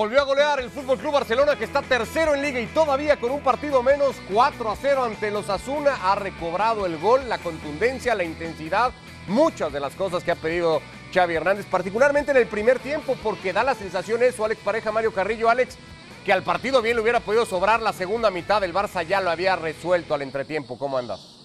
volvió 0.00 0.22
a 0.22 0.24
golear 0.24 0.58
el 0.60 0.70
Fútbol 0.70 0.96
Club 0.96 1.12
Barcelona, 1.12 1.56
que 1.56 1.64
está 1.66 1.82
tercero 1.82 2.34
en 2.34 2.40
liga 2.40 2.58
y 2.58 2.64
todavía 2.68 3.20
con 3.20 3.30
un 3.30 3.42
partido 3.42 3.82
menos, 3.82 4.16
4 4.32 4.70
a 4.70 4.74
0 4.74 5.04
ante 5.04 5.30
los 5.30 5.50
Asuna. 5.50 5.94
Ha 6.02 6.14
recobrado 6.14 6.86
el 6.86 6.96
gol, 6.96 7.28
la 7.28 7.36
contundencia, 7.36 8.14
la 8.14 8.24
intensidad, 8.24 8.92
muchas 9.28 9.70
de 9.70 9.78
las 9.78 9.94
cosas 9.94 10.24
que 10.24 10.30
ha 10.30 10.36
pedido 10.36 10.80
Xavi 11.12 11.34
Hernández, 11.34 11.66
particularmente 11.66 12.30
en 12.30 12.38
el 12.38 12.46
primer 12.46 12.78
tiempo, 12.78 13.14
porque 13.22 13.52
da 13.52 13.62
la 13.62 13.74
sensación 13.74 14.22
eso, 14.22 14.42
Alex 14.42 14.62
Pareja, 14.62 14.90
Mario 14.90 15.12
Carrillo, 15.12 15.50
Alex, 15.50 15.76
que 16.24 16.32
al 16.32 16.44
partido 16.44 16.80
bien 16.80 16.96
le 16.96 17.02
hubiera 17.02 17.20
podido 17.20 17.44
sobrar 17.44 17.82
la 17.82 17.92
segunda 17.92 18.30
mitad. 18.30 18.64
El 18.64 18.72
Barça 18.72 19.06
ya 19.06 19.20
lo 19.20 19.28
había 19.28 19.54
resuelto 19.54 20.14
al 20.14 20.22
entretiempo. 20.22 20.78
¿Cómo 20.78 20.96
andas? 20.96 21.39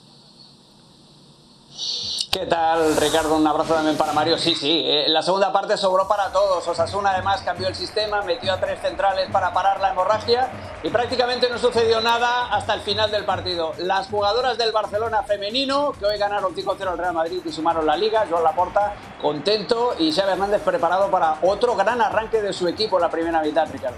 ¿Qué 2.36 2.46
tal, 2.48 2.98
Ricardo? 2.98 3.34
Un 3.38 3.48
abrazo 3.48 3.76
también 3.76 3.96
para 3.96 4.12
Mario. 4.12 4.38
Sí, 4.38 4.56
sí, 4.56 4.84
eh, 4.86 5.06
la 5.08 5.22
segunda 5.22 5.54
parte 5.54 5.78
sobró 5.78 6.06
para 6.06 6.34
todos. 6.34 6.68
Osasuna 6.68 7.12
además 7.12 7.42
cambió 7.46 7.70
el 7.70 7.76
sistema, 7.76 8.24
metió 8.24 8.52
a 8.52 8.60
tres 8.60 8.82
centrales 8.82 9.30
para 9.32 9.54
parar 9.54 9.80
la 9.80 9.92
hemorragia 9.92 10.50
y 10.84 10.90
prácticamente 10.90 11.50
no 11.50 11.58
sucedió 11.58 12.02
nada 12.02 12.54
hasta 12.54 12.74
el 12.74 12.82
final 12.82 13.10
del 13.10 13.24
partido. 13.24 13.72
Las 13.78 14.08
jugadoras 14.08 14.58
del 14.58 14.74
Barcelona 14.74 15.24
femenino, 15.24 15.94
que 15.98 16.06
hoy 16.06 16.18
ganaron 16.18 16.54
5-0 16.54 16.86
al 16.86 16.98
Real 16.98 17.14
Madrid 17.14 17.40
y 17.46 17.54
sumaron 17.54 17.86
la 17.86 17.96
liga, 17.96 18.26
Joan 18.30 18.44
Laporta 18.44 18.96
contento 19.22 19.96
y 19.98 20.12
Xavi 20.12 20.34
Hernández 20.34 20.62
preparado 20.62 21.10
para 21.10 21.38
otro 21.42 21.78
gran 21.78 22.02
arranque 22.02 22.42
de 22.42 22.52
su 22.52 22.68
equipo 22.68 22.98
en 22.98 23.04
la 23.04 23.10
primera 23.10 23.40
mitad, 23.40 23.66
Ricardo. 23.72 23.96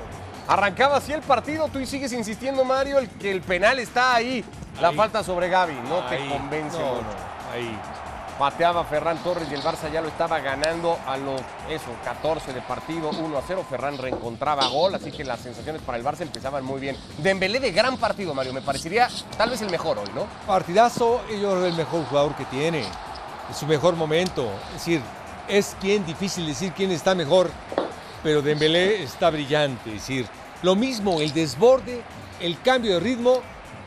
Arrancaba 0.48 0.98
así 0.98 1.12
el 1.12 1.22
partido, 1.22 1.70
tú 1.70 1.84
sigues 1.88 2.14
insistiendo, 2.14 2.64
Mario, 2.64 3.00
el 3.00 3.09
que 3.09 3.31
el 3.31 3.42
penal 3.42 3.80
está 3.80 4.14
ahí. 4.14 4.45
La 4.80 4.92
falta 4.92 5.23
sobre 5.23 5.50
Gaby, 5.50 5.73
no 5.90 6.06
te 6.06 6.20
convence. 6.30 6.78
No, 6.78 6.98
no, 6.98 7.52
ahí. 7.52 7.76
Pateaba 8.38 8.84
Ferran 8.84 9.18
Torres 9.23 9.48
y 9.50 9.55
el 9.55 9.64
Barça 9.64 9.91
ya 9.91 10.00
lo 10.00 10.09
estaba 10.09 10.40
ganando 10.40 11.00
a 11.08 11.18
los 11.18 11.41
eso, 11.70 11.88
14 12.03 12.53
de 12.53 12.61
partido, 12.61 13.09
1 13.09 13.36
a 13.36 13.42
0. 13.45 13.66
Ferran 13.67 13.98
reencontraba 13.98 14.67
gol, 14.67 14.94
así 14.94 15.11
que 15.11 15.23
las 15.23 15.39
sensaciones 15.39 15.81
para 15.81 15.98
el 15.98 16.03
Barça 16.03 16.22
empezaban 16.22 16.64
muy 16.64 16.80
bien. 16.80 16.95
Dembélé 17.17 17.59
de 17.59 17.72
gran 17.72 17.98
partido, 17.98 18.36
Mario, 18.36 18.53
me 18.53 18.61
parecería 18.61 19.08
tal 19.38 19.50
vez 19.50 19.61
el 19.64 19.72
mejor 19.72 19.98
hoy, 19.98 20.09
¿no? 20.14 20.28
Partidazo, 20.45 21.22
y 21.36 21.42
yo 21.42 21.66
el 21.66 21.73
mejor 21.73 22.06
jugador 22.06 22.36
que 22.36 22.45
tiene. 22.45 22.81
Es 23.50 23.58
su 23.58 23.66
mejor 23.66 23.95
momento. 23.95 24.48
Es 24.67 24.86
decir, 24.86 25.02
es 25.48 25.76
quien 25.81 26.06
difícil 26.06 26.45
decir 26.45 26.73
quién 26.73 26.92
está 26.92 27.16
mejor, 27.16 27.50
pero 28.22 28.44
Dembélé 28.44 29.02
está 29.02 29.31
brillante. 29.31 29.89
Es 29.95 30.08
decir, 30.08 30.28
lo 30.61 30.76
mismo, 30.76 31.22
el 31.22 31.33
desborde, 31.33 32.04
el 32.39 32.61
cambio 32.61 32.94
de 32.94 33.00
ritmo 33.00 33.42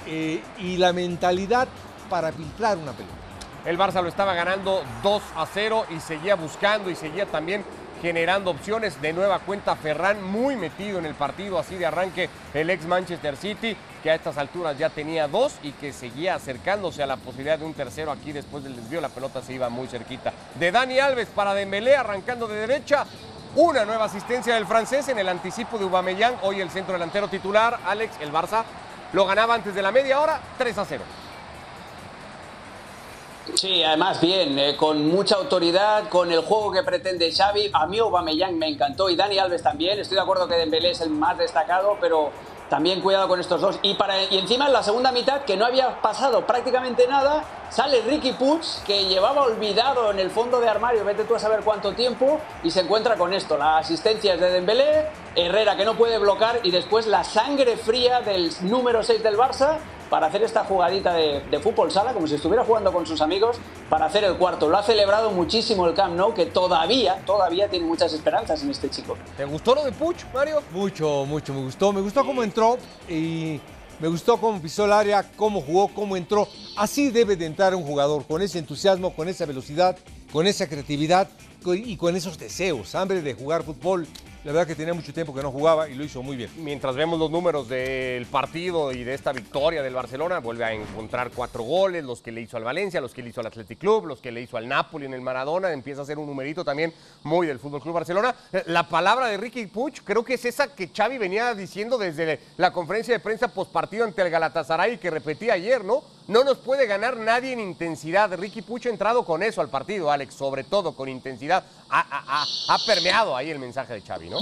eh, 0.07 0.43
y 0.59 0.77
la 0.77 0.93
mentalidad 0.93 1.69
para 2.09 2.33
filtrar 2.33 2.79
una 2.79 2.91
pelota. 2.91 3.20
El 3.67 3.79
Barça 3.79 4.03
lo 4.03 4.09
estaba 4.09 4.35
ganando 4.35 4.83
2 5.03 5.23
a 5.37 5.47
0 5.47 5.87
y 5.91 6.01
seguía 6.01 6.35
buscando 6.35 6.89
y 6.89 6.97
seguía 6.97 7.27
también 7.27 7.63
generando 8.01 8.51
opciones. 8.51 9.01
De 9.03 9.13
nueva 9.13 9.39
cuenta 9.41 9.77
Ferran 9.77 10.23
muy 10.23 10.57
metido 10.57 10.99
en 10.99 11.05
el 11.05 11.15
partido, 11.15 11.59
así 11.59 11.77
de 11.77 11.85
arranque 11.85 12.31
el 12.55 12.71
ex 12.71 12.87
Manchester 12.87 13.37
City, 13.37 13.77
que 14.03 14.11
a 14.11 14.15
estas 14.15 14.39
alturas 14.39 14.79
ya 14.79 14.89
tenía 14.89 15.29
dos 15.29 15.59
y 15.63 15.73
que 15.73 15.93
seguía 15.93 16.37
acercándose 16.37 17.03
a 17.03 17.07
la 17.07 17.19
posibilidad 17.19 17.59
de 17.59 17.67
un 17.67 17.75
tercero 17.75 18.11
aquí 18.11 18.33
después 18.33 18.65
del 18.65 18.77
desvío. 18.77 19.03
La 19.03 19.11
pelota 19.11 19.43
se 19.43 19.53
iba 19.53 19.69
muy 19.69 19.89
cerquita. 19.89 20.33
De 20.55 20.73
Dani 20.73 20.99
Alves 20.99 21.29
para 21.29 21.53
Dembélé 21.53 21.97
arrancando 21.97 22.49
de 22.49 22.67
derecha. 22.67 23.05
Una 23.57 23.85
nueva 23.85 24.05
asistencia 24.05 24.55
del 24.55 24.65
francés 24.65 25.09
en 25.09 25.19
el 25.19 25.29
anticipo 25.29 25.77
de 25.77 25.85
Aubameyang, 25.85 26.37
hoy 26.43 26.61
el 26.61 26.71
centro 26.71 26.93
delantero 26.93 27.27
titular, 27.27 27.81
Alex, 27.85 28.15
el 28.21 28.33
Barça 28.33 28.63
lo 29.13 29.27
ganaba 29.27 29.55
antes 29.55 29.75
de 29.75 29.83
la 29.83 29.91
media 29.91 30.21
hora, 30.21 30.41
3 30.57 30.79
a 30.79 30.85
0. 30.85 31.03
Sí, 33.55 33.83
además 33.83 34.21
bien, 34.21 34.59
eh, 34.59 34.77
con 34.77 35.07
mucha 35.09 35.37
autoridad, 35.37 36.09
con 36.09 36.31
el 36.33 36.41
juego 36.41 36.73
que 36.73 36.83
pretende 36.83 37.33
Xavi. 37.33 37.71
A 37.73 37.87
mí 37.87 37.99
Aubameyang 37.99 38.57
me 38.59 38.69
encantó 38.69 39.11
y 39.11 39.17
Dani 39.17 39.39
Alves 39.39 39.63
también. 39.63 39.99
Estoy 39.99 40.17
de 40.17 40.23
acuerdo 40.23 40.49
que 40.49 40.55
Dembélé 40.55 40.91
es 40.91 41.01
el 41.01 41.11
más 41.11 41.37
destacado, 41.37 41.97
pero 42.01 42.31
también 42.71 43.01
cuidado 43.01 43.29
con 43.29 43.41
estos 43.41 43.61
dos. 43.61 43.79
Y, 43.83 43.95
para, 43.95 44.23
y 44.23 44.39
encima 44.39 44.67
en 44.67 44.73
la 44.73 44.83
segunda 44.83 45.13
mitad, 45.13 45.43
que 45.43 45.57
no 45.57 45.67
había 45.67 46.01
pasado 46.01 46.47
prácticamente 46.47 47.07
nada, 47.09 47.45
sale 47.69 48.01
Ricky 48.03 48.33
Puig, 48.33 48.63
que 48.87 49.07
llevaba 49.07 49.43
olvidado 49.43 50.11
en 50.11 50.21
el 50.21 50.31
fondo 50.31 50.61
de 50.61 50.69
armario, 50.69 51.05
vete 51.05 51.25
tú 51.25 51.35
a 51.35 51.39
saber 51.39 51.61
cuánto 51.63 51.93
tiempo, 51.93 52.41
y 52.63 52.71
se 52.71 52.81
encuentra 52.81 53.17
con 53.17 53.35
esto. 53.35 53.59
La 53.59 53.79
asistencia 53.79 54.35
es 54.35 54.41
de 54.41 54.51
Dembélé, 54.51 55.09
Herrera 55.35 55.77
que 55.77 55.85
no 55.85 55.97
puede 55.97 56.19
bloquear, 56.19 56.61
y 56.63 56.71
después 56.71 57.07
la 57.09 57.25
sangre 57.25 57.77
fría 57.77 58.21
del 58.21 58.53
número 58.63 59.03
6 59.03 59.23
del 59.23 59.37
Barça, 59.37 59.79
para 60.11 60.27
hacer 60.27 60.43
esta 60.43 60.65
jugadita 60.65 61.15
de, 61.15 61.41
de, 61.51 61.61
fútbol 61.61 61.91
sala, 61.91 62.13
como 62.13 62.27
si 62.27 62.35
estuviera 62.35 62.65
jugando 62.65 62.93
con 62.93 63.07
sus 63.07 63.21
amigos, 63.21 63.57
para 63.89 64.07
hacer 64.07 64.25
el 64.25 64.37
cuarto. 64.37 64.69
Lo 64.69 64.77
ha 64.77 64.83
celebrado 64.83 65.31
muchísimo 65.31 65.87
el 65.87 65.95
Camp 65.95 66.17
Nou, 66.17 66.35
que 66.35 66.47
todavía, 66.47 67.23
todavía 67.25 67.69
tiene 67.69 67.87
muchas 67.87 68.13
esperanzas 68.13 68.63
en 68.63 68.71
este 68.71 68.91
chico. 68.91 69.17
¿Te 69.37 69.45
gustó 69.45 69.75
lo 69.75 69.85
de 69.85 69.93
Puch, 69.93 70.25
Mario? 70.35 70.63
Mucho, 70.73 71.25
mucho, 71.27 71.55
me 71.55 71.61
gustó. 71.63 71.93
Me 71.93 72.01
gustó 72.01 72.27
cómo 72.27 72.43
entró 72.43 72.77
y 73.09 73.61
me 74.01 74.09
gustó 74.09 74.37
cómo 74.37 74.61
pisó 74.61 74.85
el 74.85 74.93
área, 74.93 75.23
cómo 75.37 75.61
jugó, 75.61 75.89
cómo 75.89 76.17
entró. 76.17 76.49
Así 76.77 77.11
debe 77.11 77.37
de 77.37 77.47
entrar 77.47 77.75
un 77.75 77.85
jugador, 77.85 78.27
con 78.27 78.43
ese 78.43 78.59
entusiasmo, 78.59 79.15
con 79.15 79.29
esa 79.29 79.47
velocidad, 79.47 79.97
con 80.33 80.47
esa 80.47 80.67
creatividad 80.67 81.29
y 81.65 81.97
con 81.97 82.17
esos 82.17 82.39
deseos, 82.39 82.95
hambre 82.95 83.21
de 83.21 83.35
jugar 83.35 83.63
fútbol 83.63 84.09
la 84.43 84.53
verdad 84.53 84.67
que 84.67 84.75
tenía 84.75 84.95
mucho 84.95 85.13
tiempo 85.13 85.35
que 85.35 85.43
no 85.43 85.51
jugaba 85.51 85.89
y 85.91 85.95
lo 85.95 86.03
hizo 86.03 86.23
muy 86.23 86.35
bien. 86.35 86.51
Mientras 86.57 86.97
vemos 86.97 87.19
los 87.19 87.31
números 87.31 87.69
del 87.69 88.25
partido 88.25 88.91
y 88.91 89.05
de 89.05 89.13
esta 89.13 89.33
victoria 89.33 89.83
del 89.83 89.93
Barcelona, 89.93 90.39
vuelve 90.39 90.65
a 90.65 90.73
encontrar 90.73 91.31
cuatro 91.35 91.63
goles, 91.63 92.05
los 92.05 92.23
que 92.23 92.33
le 92.33 92.41
hizo 92.41 92.57
al 92.57 92.65
Valencia, 92.65 93.03
los 93.03 93.13
que 93.13 93.23
le 93.23 93.29
hizo 93.29 93.41
al 93.41 93.49
Athletic 93.49 93.79
Club, 93.79 94.07
los 94.07 94.21
que 94.21 94.33
le 94.33 94.41
hizo 94.41 94.57
al 94.57 94.67
Napoli 94.67 95.05
en 95.05 95.13
el 95.13 95.21
Maradona, 95.21 95.71
empieza 95.73 96.01
a 96.01 96.05
ser 96.07 96.19
un 96.19 96.27
numerito 96.27 96.65
también 96.65 96.95
muy 97.23 97.47
del 97.47 97.59
Fútbol 97.59 97.83
Club 97.83 97.95
Barcelona. 97.95 98.35
La 98.65 98.89
palabra 98.89 99.27
de 99.27 99.37
Ricky 99.37 99.67
Puch 99.67 100.01
creo 100.05 100.25
que 100.25 100.35
es 100.35 100.45
esa 100.47 100.75
que 100.75 100.89
Xavi 100.89 101.19
venía 101.19 101.55
diciendo 101.55 101.99
desde 101.99 102.41
la 102.57 102.73
conferencia 102.73 103.13
de 103.13 103.21
prensa 103.21 103.49
postpartido 103.49 104.05
ante 104.05 104.23
el 104.23 104.31
Galatasaray 104.31 104.97
que 104.97 105.11
repetía 105.11 105.53
ayer, 105.53 105.85
¿no? 105.85 106.03
No 106.31 106.45
nos 106.45 106.59
puede 106.59 106.87
ganar 106.87 107.17
nadie 107.17 107.53
en 107.53 107.59
intensidad. 107.59 108.33
Ricky 108.39 108.63
Puch 108.63 108.87
ha 108.87 108.89
entrado 108.89 109.25
con 109.25 109.43
eso 109.43 109.61
al 109.61 109.69
partido, 109.69 110.13
Alex, 110.13 110.33
sobre 110.33 110.63
todo 110.63 110.93
con 110.93 111.09
intensidad. 111.09 111.65
Ha 111.89 112.79
permeado 112.87 113.37
ahí 113.37 113.51
el 113.51 113.59
mensaje 113.59 113.95
de 113.95 114.01
Xavi, 114.01 114.31
¿no? 114.31 114.39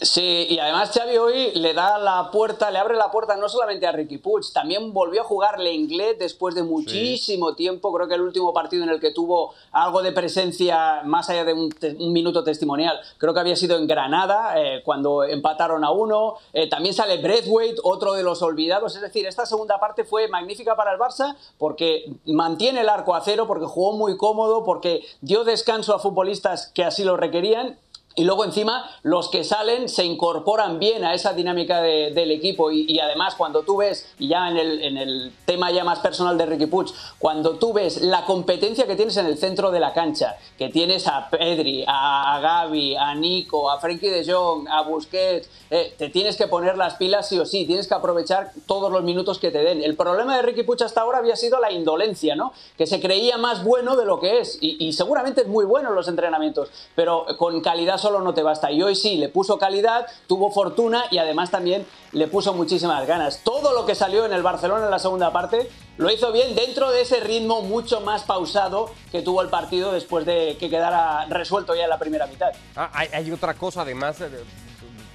Sí, 0.00 0.46
y 0.48 0.60
además 0.60 0.92
Xavi 0.92 1.16
hoy 1.16 1.50
le 1.54 1.74
da 1.74 1.98
la 1.98 2.30
puerta, 2.30 2.70
le 2.70 2.78
abre 2.78 2.96
la 2.96 3.10
puerta 3.10 3.36
no 3.36 3.48
solamente 3.48 3.84
a 3.84 3.90
Ricky 3.92 4.18
Puig, 4.18 4.44
también 4.52 4.92
volvió 4.92 5.22
a 5.22 5.24
jugarle 5.24 5.72
inglés 5.72 6.16
después 6.20 6.54
de 6.54 6.62
muchísimo 6.62 7.50
sí. 7.50 7.56
tiempo. 7.56 7.92
Creo 7.92 8.06
que 8.06 8.14
el 8.14 8.20
último 8.20 8.52
partido 8.52 8.84
en 8.84 8.90
el 8.90 9.00
que 9.00 9.10
tuvo 9.10 9.54
algo 9.72 10.02
de 10.02 10.12
presencia, 10.12 11.02
más 11.04 11.28
allá 11.30 11.44
de 11.44 11.52
un, 11.52 11.74
un 11.98 12.12
minuto 12.12 12.44
testimonial, 12.44 12.98
creo 13.18 13.34
que 13.34 13.40
había 13.40 13.56
sido 13.56 13.76
en 13.76 13.88
Granada, 13.88 14.60
eh, 14.60 14.82
cuando 14.84 15.24
empataron 15.24 15.82
a 15.84 15.90
uno. 15.90 16.36
Eh, 16.52 16.68
también 16.68 16.94
sale 16.94 17.18
Breathwaite, 17.18 17.80
otro 17.82 18.14
de 18.14 18.22
los 18.22 18.40
olvidados. 18.42 18.94
Es 18.94 19.02
decir, 19.02 19.26
esta 19.26 19.46
segunda 19.46 19.80
parte 19.80 20.04
fue 20.04 20.28
magnífica 20.28 20.76
para 20.76 20.92
el 20.92 20.98
Barça 20.98 21.34
porque 21.58 22.12
mantiene 22.26 22.82
el 22.82 22.88
arco 22.88 23.16
a 23.16 23.20
cero, 23.20 23.46
porque 23.48 23.66
jugó 23.66 23.96
muy 23.96 24.16
cómodo, 24.16 24.64
porque 24.64 25.02
dio 25.22 25.42
descanso 25.42 25.92
a 25.92 25.98
futbolistas 25.98 26.70
que 26.72 26.84
así 26.84 27.02
lo 27.02 27.16
requerían 27.16 27.78
y 28.18 28.24
luego 28.24 28.44
encima 28.44 28.90
los 29.04 29.28
que 29.28 29.44
salen 29.44 29.88
se 29.88 30.04
incorporan 30.04 30.80
bien 30.80 31.04
a 31.04 31.14
esa 31.14 31.34
dinámica 31.34 31.80
de, 31.80 32.10
del 32.10 32.32
equipo 32.32 32.72
y, 32.72 32.98
además 32.98 33.36
cuando 33.36 33.62
tú 33.62 33.76
ves, 33.76 34.12
y 34.18 34.26
ya 34.26 34.48
en 34.48 34.56
el, 34.56 34.82
en 34.82 34.96
el, 34.96 35.32
tema 35.44 35.70
ya 35.70 35.84
más 35.84 36.00
personal 36.00 36.36
de 36.36 36.44
Ricky 36.44 36.66
Puig, 36.66 36.88
cuando 37.18 37.52
tú 37.58 37.72
ves 37.72 38.02
la 38.02 38.24
competencia 38.24 38.86
que 38.86 38.96
tienes 38.96 39.16
en 39.16 39.26
el 39.26 39.38
centro 39.38 39.70
de 39.70 39.78
la 39.78 39.92
cancha, 39.92 40.36
que 40.58 40.68
tienes 40.68 41.06
a 41.06 41.30
Pedri, 41.30 41.84
a, 41.86 42.34
a 42.34 42.40
Gaby, 42.40 42.96
a 42.96 43.14
Nico, 43.14 43.70
a 43.70 43.78
Frenkie 43.78 44.08
de 44.08 44.30
Jong, 44.30 44.68
a 44.68 44.82
Busquets, 44.82 45.48
eh, 45.70 45.94
te 45.96 46.08
tienes 46.08 46.36
que 46.36 46.48
poner 46.48 46.76
las 46.76 46.94
pilas 46.94 47.28
sí 47.28 47.38
o 47.38 47.46
sí, 47.46 47.66
tienes 47.66 47.86
que 47.86 47.94
aprovechar 47.94 48.50
todos 48.66 48.90
los 48.90 49.04
minutos 49.04 49.38
que 49.38 49.52
te 49.52 49.62
den. 49.62 49.82
El 49.82 49.94
problema 49.94 50.36
de 50.36 50.42
Ricky 50.42 50.64
Puig 50.64 50.82
hasta 50.82 51.02
ahora 51.02 51.18
había 51.18 51.36
sido 51.36 51.60
la 51.60 51.70
indolencia, 51.70 52.34
¿no? 52.34 52.52
Que 52.76 52.86
se 52.86 53.00
creía 53.00 53.38
más 53.38 53.62
bueno 53.62 53.96
de 53.96 54.04
lo 54.04 54.18
que 54.18 54.40
es 54.40 54.58
y, 54.60 54.84
y 54.84 54.92
seguramente 54.92 55.42
es 55.42 55.46
muy 55.46 55.64
bueno 55.64 55.90
en 55.90 55.94
los 55.94 56.08
entrenamientos, 56.08 56.70
pero 56.96 57.26
con 57.36 57.60
calidad 57.60 57.98
solo 58.08 58.22
no 58.22 58.32
te 58.32 58.42
basta. 58.42 58.72
Y 58.72 58.82
hoy 58.82 58.94
sí, 58.94 59.16
le 59.16 59.28
puso 59.28 59.58
calidad, 59.58 60.06
tuvo 60.26 60.50
fortuna 60.50 61.04
y 61.10 61.18
además 61.18 61.50
también 61.50 61.86
le 62.12 62.26
puso 62.26 62.54
muchísimas 62.54 63.06
ganas. 63.06 63.42
Todo 63.44 63.74
lo 63.74 63.84
que 63.84 63.94
salió 63.94 64.24
en 64.24 64.32
el 64.32 64.42
Barcelona 64.42 64.86
en 64.86 64.90
la 64.90 64.98
segunda 64.98 65.30
parte 65.30 65.68
lo 65.98 66.10
hizo 66.10 66.32
bien 66.32 66.54
dentro 66.54 66.90
de 66.90 67.02
ese 67.02 67.20
ritmo 67.20 67.60
mucho 67.60 68.00
más 68.00 68.22
pausado 68.22 68.90
que 69.12 69.20
tuvo 69.20 69.42
el 69.42 69.48
partido 69.48 69.92
después 69.92 70.24
de 70.24 70.56
que 70.58 70.70
quedara 70.70 71.26
resuelto 71.26 71.74
ya 71.74 71.86
la 71.86 71.98
primera 71.98 72.26
mitad. 72.26 72.50
Ah, 72.76 72.90
hay, 72.94 73.30
otra 73.30 73.52
cosa 73.52 73.82
además 73.82 74.16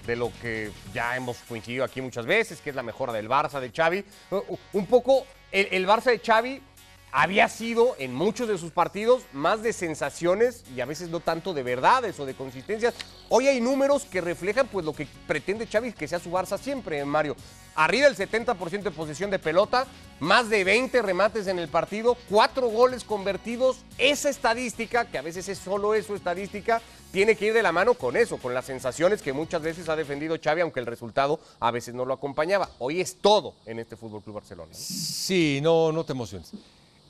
de, 0.06 0.16
lo 0.16 0.32
que 0.40 0.72
ya 0.94 1.16
hemos 1.16 1.38
coincidido 1.50 1.84
aquí 1.84 2.00
muchas 2.00 2.28
veces, 2.28 2.62
que 2.62 2.70
es 2.70 2.76
la 2.76 2.84
mejora 2.84 3.12
del 3.12 3.28
Barça 3.28 3.60
de 3.60 3.72
Xavi. 3.72 4.06
Un 4.74 4.86
poco 4.86 5.26
el, 5.52 5.68
el 5.72 5.88
Barça 5.88 6.12
de 6.12 6.20
Xavi 6.20 6.62
había 7.14 7.48
sido 7.48 7.96
en 8.00 8.12
muchos 8.14 8.48
de 8.48 8.58
sus 8.58 8.72
partidos 8.72 9.22
más 9.34 9.62
de 9.62 9.72
sensaciones 9.72 10.64
y 10.76 10.82
a 10.82 10.86
veces 10.86 11.10
no 11.10 11.20
tanto 11.20 11.54
de 11.54 11.62
verdades 11.62 12.20
o 12.20 12.26
de 12.26 12.34
consistencias. 12.34 12.96
Hoy 13.30 13.48
hay 13.48 13.62
números 13.62 14.06
que 14.06 14.20
reflejan 14.20 14.68
pues 14.68 14.84
lo 14.84 14.94
que 14.94 15.08
pretende 15.28 15.70
Chávez 15.70 15.94
que 15.94 16.08
sea 16.08 16.18
su 16.18 16.32
Barça 16.32 16.58
siempre, 16.58 17.06
Mario. 17.06 17.36
Arriba 17.76 18.08
el 18.08 18.16
70% 18.16 18.82
de 18.82 18.92
posesión 18.92 19.30
de 19.30 19.38
pelota, 19.38 19.86
más 20.20 20.50
de 20.50 20.64
20 20.64 21.04
remates 21.04 21.46
en 21.46 21.60
el 21.60 21.68
partido, 21.68 22.18
cuatro 22.30 22.68
goles 22.68 23.04
convertidos. 23.04 23.78
Esa 24.00 24.30
estadística, 24.30 25.06
que 25.06 25.20
a 25.20 25.22
veces 25.22 25.48
es 25.50 25.60
solo 25.60 25.94
eso 25.94 26.16
estadística, 26.16 26.82
tiene 27.12 27.36
que 27.36 27.46
ir 27.46 27.54
de 27.54 27.62
la 27.62 27.72
mano 27.72 27.94
con 27.94 28.18
eso, 28.18 28.38
con 28.38 28.56
las 28.56 28.66
sensaciones 28.66 29.22
que 29.22 29.34
muchas 29.34 29.62
veces 29.62 29.88
ha 29.88 29.96
defendido 29.96 30.36
Xavi, 30.44 30.62
aunque 30.62 30.80
el 30.80 30.88
resultado 30.88 31.40
a 31.60 31.70
veces 31.70 31.94
no 31.94 32.06
lo 32.06 32.16
acompañaba. 32.16 32.70
Hoy 32.80 33.02
es 33.02 33.18
todo 33.18 33.54
en 33.68 33.78
este 33.78 33.96
Fútbol 33.96 34.24
Club 34.24 34.36
Barcelona. 34.36 34.74
Sí, 34.74 35.60
no, 35.62 35.92
no 35.92 36.04
te 36.04 36.14
emociones. 36.14 36.54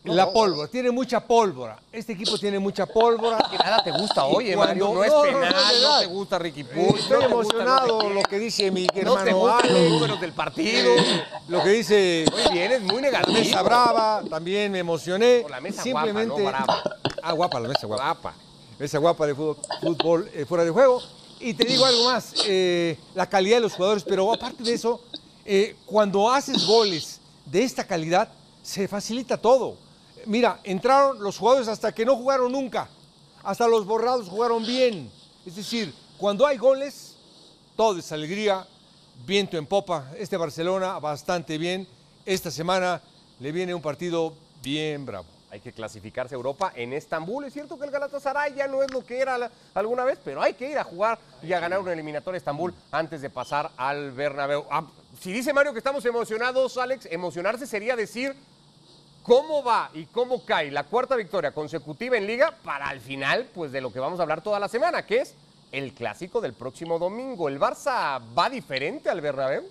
La 0.05 0.29
pólvora, 0.31 0.67
tiene 0.67 0.91
mucha 0.91 1.21
pólvora. 1.25 1.79
Este 1.91 2.11
equipo 2.11 2.37
tiene 2.37 2.59
mucha 2.59 2.85
pólvora. 2.85 3.37
Que 3.51 3.57
nada 3.57 3.81
te 3.83 3.91
gusta 3.91 4.25
hoy, 4.25 4.51
Y 4.51 4.55
Mario. 4.55 4.87
cuando- 4.87 4.93
No 4.95 5.03
es 5.05 5.11
no, 5.11 5.17
no, 5.25 5.39
penal, 5.39 5.53
no, 5.81 5.93
no, 5.93 5.99
te 5.99 6.05
gusta 6.07 6.39
Ricky 6.39 6.63
Puig. 6.65 6.87
No 6.91 6.95
Estoy 6.97 7.19
te 7.19 7.25
emocionado 7.25 8.01
no 8.03 8.09
lo 8.09 8.23
que 8.23 8.39
dice 8.39 8.69
mi 8.71 8.85
qué. 8.87 9.03
No 9.03 9.13
te 9.15 9.29
hermano 9.29 9.37
gustan 9.53 9.73
los 9.73 9.89
números 9.91 10.19
del 10.21 10.33
partido. 10.33 10.91
lo 11.47 11.63
que 11.63 11.69
dice 11.69 12.25
Muy 12.31 12.51
bien, 12.53 12.71
es 12.73 12.81
muy 12.81 12.95
la 12.95 13.01
negativo. 13.01 13.37
mesa 13.39 13.61
brava, 13.61 14.23
también 14.29 14.71
me 14.73 14.79
emocioné. 14.79 15.43
O 15.45 15.49
la 15.49 15.61
mesa 15.61 15.83
Simplemente, 15.83 16.41
guapa, 16.41 16.59
no 16.59 16.65
brava. 16.65 16.83
Ah, 17.21 17.31
guapa, 17.31 17.59
la 17.61 17.69
mesa 17.69 17.87
guapa. 17.87 18.03
Guapa. 18.03 18.33
Mesa 18.79 18.97
guapa 18.97 19.27
de 19.27 19.35
fútbol, 19.35 19.57
fútbol, 19.81 20.31
eh, 20.33 20.45
fuera 20.45 20.65
de 20.65 20.71
juego. 20.71 21.01
Y 21.39 21.53
te 21.53 21.63
digo 21.65 21.85
algo 21.85 22.05
más, 22.05 22.33
eh, 22.45 22.97
la 23.15 23.27
calidad 23.29 23.57
de 23.57 23.61
los 23.61 23.73
jugadores, 23.73 24.03
pero 24.03 24.33
aparte 24.33 24.63
de 24.63 24.73
eso, 24.73 24.99
eh, 25.45 25.75
cuando 25.85 26.29
haces 26.29 26.65
goles 26.65 27.21
de 27.45 27.63
esta 27.63 27.85
calidad, 27.85 28.27
se 28.61 28.87
facilita 28.87 29.37
todo. 29.37 29.75
Mira, 30.25 30.59
entraron 30.63 31.21
los 31.21 31.37
jugadores 31.37 31.67
hasta 31.67 31.91
que 31.91 32.05
no 32.05 32.15
jugaron 32.15 32.51
nunca. 32.51 32.89
Hasta 33.43 33.67
los 33.67 33.85
borrados 33.85 34.29
jugaron 34.29 34.65
bien. 34.65 35.11
Es 35.45 35.55
decir, 35.55 35.93
cuando 36.17 36.47
hay 36.47 36.57
goles, 36.57 37.17
todo 37.75 37.99
es 37.99 38.11
alegría, 38.11 38.65
viento 39.25 39.57
en 39.57 39.65
popa. 39.65 40.11
Este 40.17 40.37
Barcelona 40.37 40.99
bastante 40.99 41.57
bien. 41.57 41.87
Esta 42.25 42.51
semana 42.51 43.01
le 43.39 43.51
viene 43.51 43.73
un 43.73 43.81
partido 43.81 44.33
bien 44.61 45.05
bravo. 45.05 45.25
Hay 45.51 45.59
que 45.59 45.71
clasificarse 45.71 46.33
a 46.33 46.37
Europa 46.37 46.71
en 46.75 46.93
Estambul. 46.93 47.43
Es 47.45 47.53
cierto 47.53 47.77
que 47.77 47.85
el 47.85 47.91
Galatasaray 47.91 48.55
ya 48.55 48.67
no 48.67 48.81
es 48.81 48.91
lo 48.91 49.05
que 49.05 49.19
era 49.19 49.51
alguna 49.75 50.03
vez, 50.03 50.17
pero 50.23 50.41
hay 50.41 50.53
que 50.53 50.71
ir 50.71 50.79
a 50.79 50.83
jugar 50.83 51.19
y 51.43 51.53
a 51.53 51.59
ganar 51.59 51.79
una 51.79 51.93
eliminatoria 51.93 52.37
a 52.37 52.39
Estambul 52.39 52.73
antes 52.91 53.21
de 53.21 53.29
pasar 53.29 53.69
al 53.77 54.11
Bernabéu. 54.13 54.65
Ah, 54.71 54.85
si 55.19 55.31
dice 55.31 55.53
Mario 55.53 55.73
que 55.73 55.77
estamos 55.77 56.03
emocionados, 56.05 56.77
Alex, 56.77 57.07
emocionarse 57.11 57.67
sería 57.67 57.95
decir 57.95 58.35
cómo 59.23 59.63
va 59.63 59.89
y 59.93 60.05
cómo 60.05 60.45
cae 60.45 60.69
la 60.69 60.83
cuarta 60.83 61.15
victoria 61.15 61.51
consecutiva 61.51 62.17
en 62.17 62.27
Liga 62.27 62.53
para 62.63 62.87
al 62.87 62.99
final, 62.99 63.47
pues 63.53 63.71
de 63.71 63.81
lo 63.81 63.91
que 63.91 63.99
vamos 63.99 64.19
a 64.19 64.23
hablar 64.23 64.41
toda 64.41 64.59
la 64.59 64.67
semana, 64.67 65.05
que 65.05 65.21
es 65.21 65.35
el 65.71 65.93
clásico 65.93 66.41
del 66.41 66.53
próximo 66.53 66.99
domingo. 66.99 67.47
¿El 67.47 67.59
Barça 67.59 68.21
va 68.37 68.49
diferente 68.49 69.09
al 69.09 69.21
Bernabéu? 69.21 69.63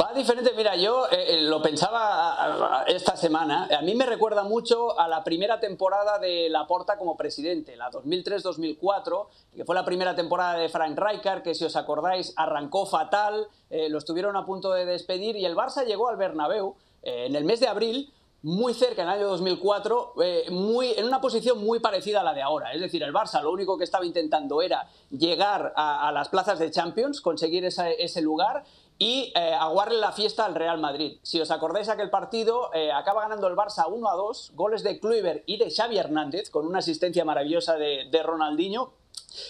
Va 0.00 0.12
diferente, 0.14 0.52
mira, 0.56 0.76
yo 0.76 1.06
eh, 1.06 1.34
eh, 1.34 1.40
lo 1.42 1.60
pensaba 1.60 2.84
esta 2.86 3.16
semana, 3.16 3.68
a 3.76 3.82
mí 3.82 3.94
me 3.94 4.06
recuerda 4.06 4.44
mucho 4.44 4.98
a 4.98 5.08
la 5.08 5.24
primera 5.24 5.58
temporada 5.58 6.18
de 6.18 6.48
Laporta 6.48 6.96
como 6.96 7.16
presidente, 7.16 7.76
la 7.76 7.90
2003-2004, 7.90 9.26
que 9.56 9.64
fue 9.64 9.74
la 9.74 9.84
primera 9.84 10.14
temporada 10.14 10.54
de 10.54 10.68
Frank 10.68 10.98
Rijkaard, 10.98 11.42
que 11.42 11.54
si 11.54 11.64
os 11.64 11.74
acordáis 11.74 12.32
arrancó 12.36 12.86
fatal, 12.86 13.48
eh, 13.70 13.88
lo 13.88 13.98
estuvieron 13.98 14.36
a 14.36 14.44
punto 14.44 14.72
de 14.72 14.84
despedir 14.84 15.36
y 15.36 15.44
el 15.44 15.56
Barça 15.56 15.84
llegó 15.84 16.08
al 16.08 16.16
Bernabéu 16.16 16.76
eh, 17.02 17.26
en 17.26 17.34
el 17.34 17.44
mes 17.44 17.60
de 17.60 17.68
abril 17.68 18.12
muy 18.42 18.72
cerca 18.72 19.02
en 19.02 19.08
el 19.08 19.14
año 19.16 19.28
2004, 19.28 20.14
eh, 20.22 20.46
muy, 20.50 20.92
en 20.92 21.04
una 21.04 21.20
posición 21.20 21.62
muy 21.62 21.78
parecida 21.78 22.20
a 22.20 22.24
la 22.24 22.32
de 22.32 22.40
ahora. 22.40 22.72
Es 22.72 22.80
decir, 22.80 23.02
el 23.02 23.12
Barça 23.12 23.42
lo 23.42 23.52
único 23.52 23.76
que 23.76 23.84
estaba 23.84 24.06
intentando 24.06 24.62
era 24.62 24.88
llegar 25.10 25.74
a, 25.76 26.10
las 26.12 26.30
plazas 26.30 26.58
de 26.58 26.70
Champions, 26.70 27.20
conseguir 27.20 27.64
ese 27.66 28.22
lugar 28.22 28.64
y 29.00 29.32
eh, 29.34 29.56
la 29.92 30.12
fiesta 30.12 30.44
al 30.44 30.54
Real 30.54 30.78
Madrid. 30.78 31.18
Si 31.22 31.40
os 31.40 31.50
acordáis 31.50 31.88
aquel 31.88 32.10
partido, 32.10 32.70
eh, 32.74 32.92
acaba 32.92 33.22
ganando 33.22 33.48
el 33.48 33.56
Barça 33.56 33.88
1 33.88 34.08
a 34.08 34.14
2, 34.14 34.52
goles 34.54 34.82
de 34.82 35.00
Kluivert 35.00 35.42
y 35.46 35.56
de 35.56 35.70
Xavi 35.70 35.96
Hernández, 35.96 36.50
con 36.50 36.66
una 36.66 36.80
asistencia 36.80 37.24
maravillosa 37.24 37.76
de, 37.76 38.08
de 38.10 38.22
Ronaldinho. 38.22 38.92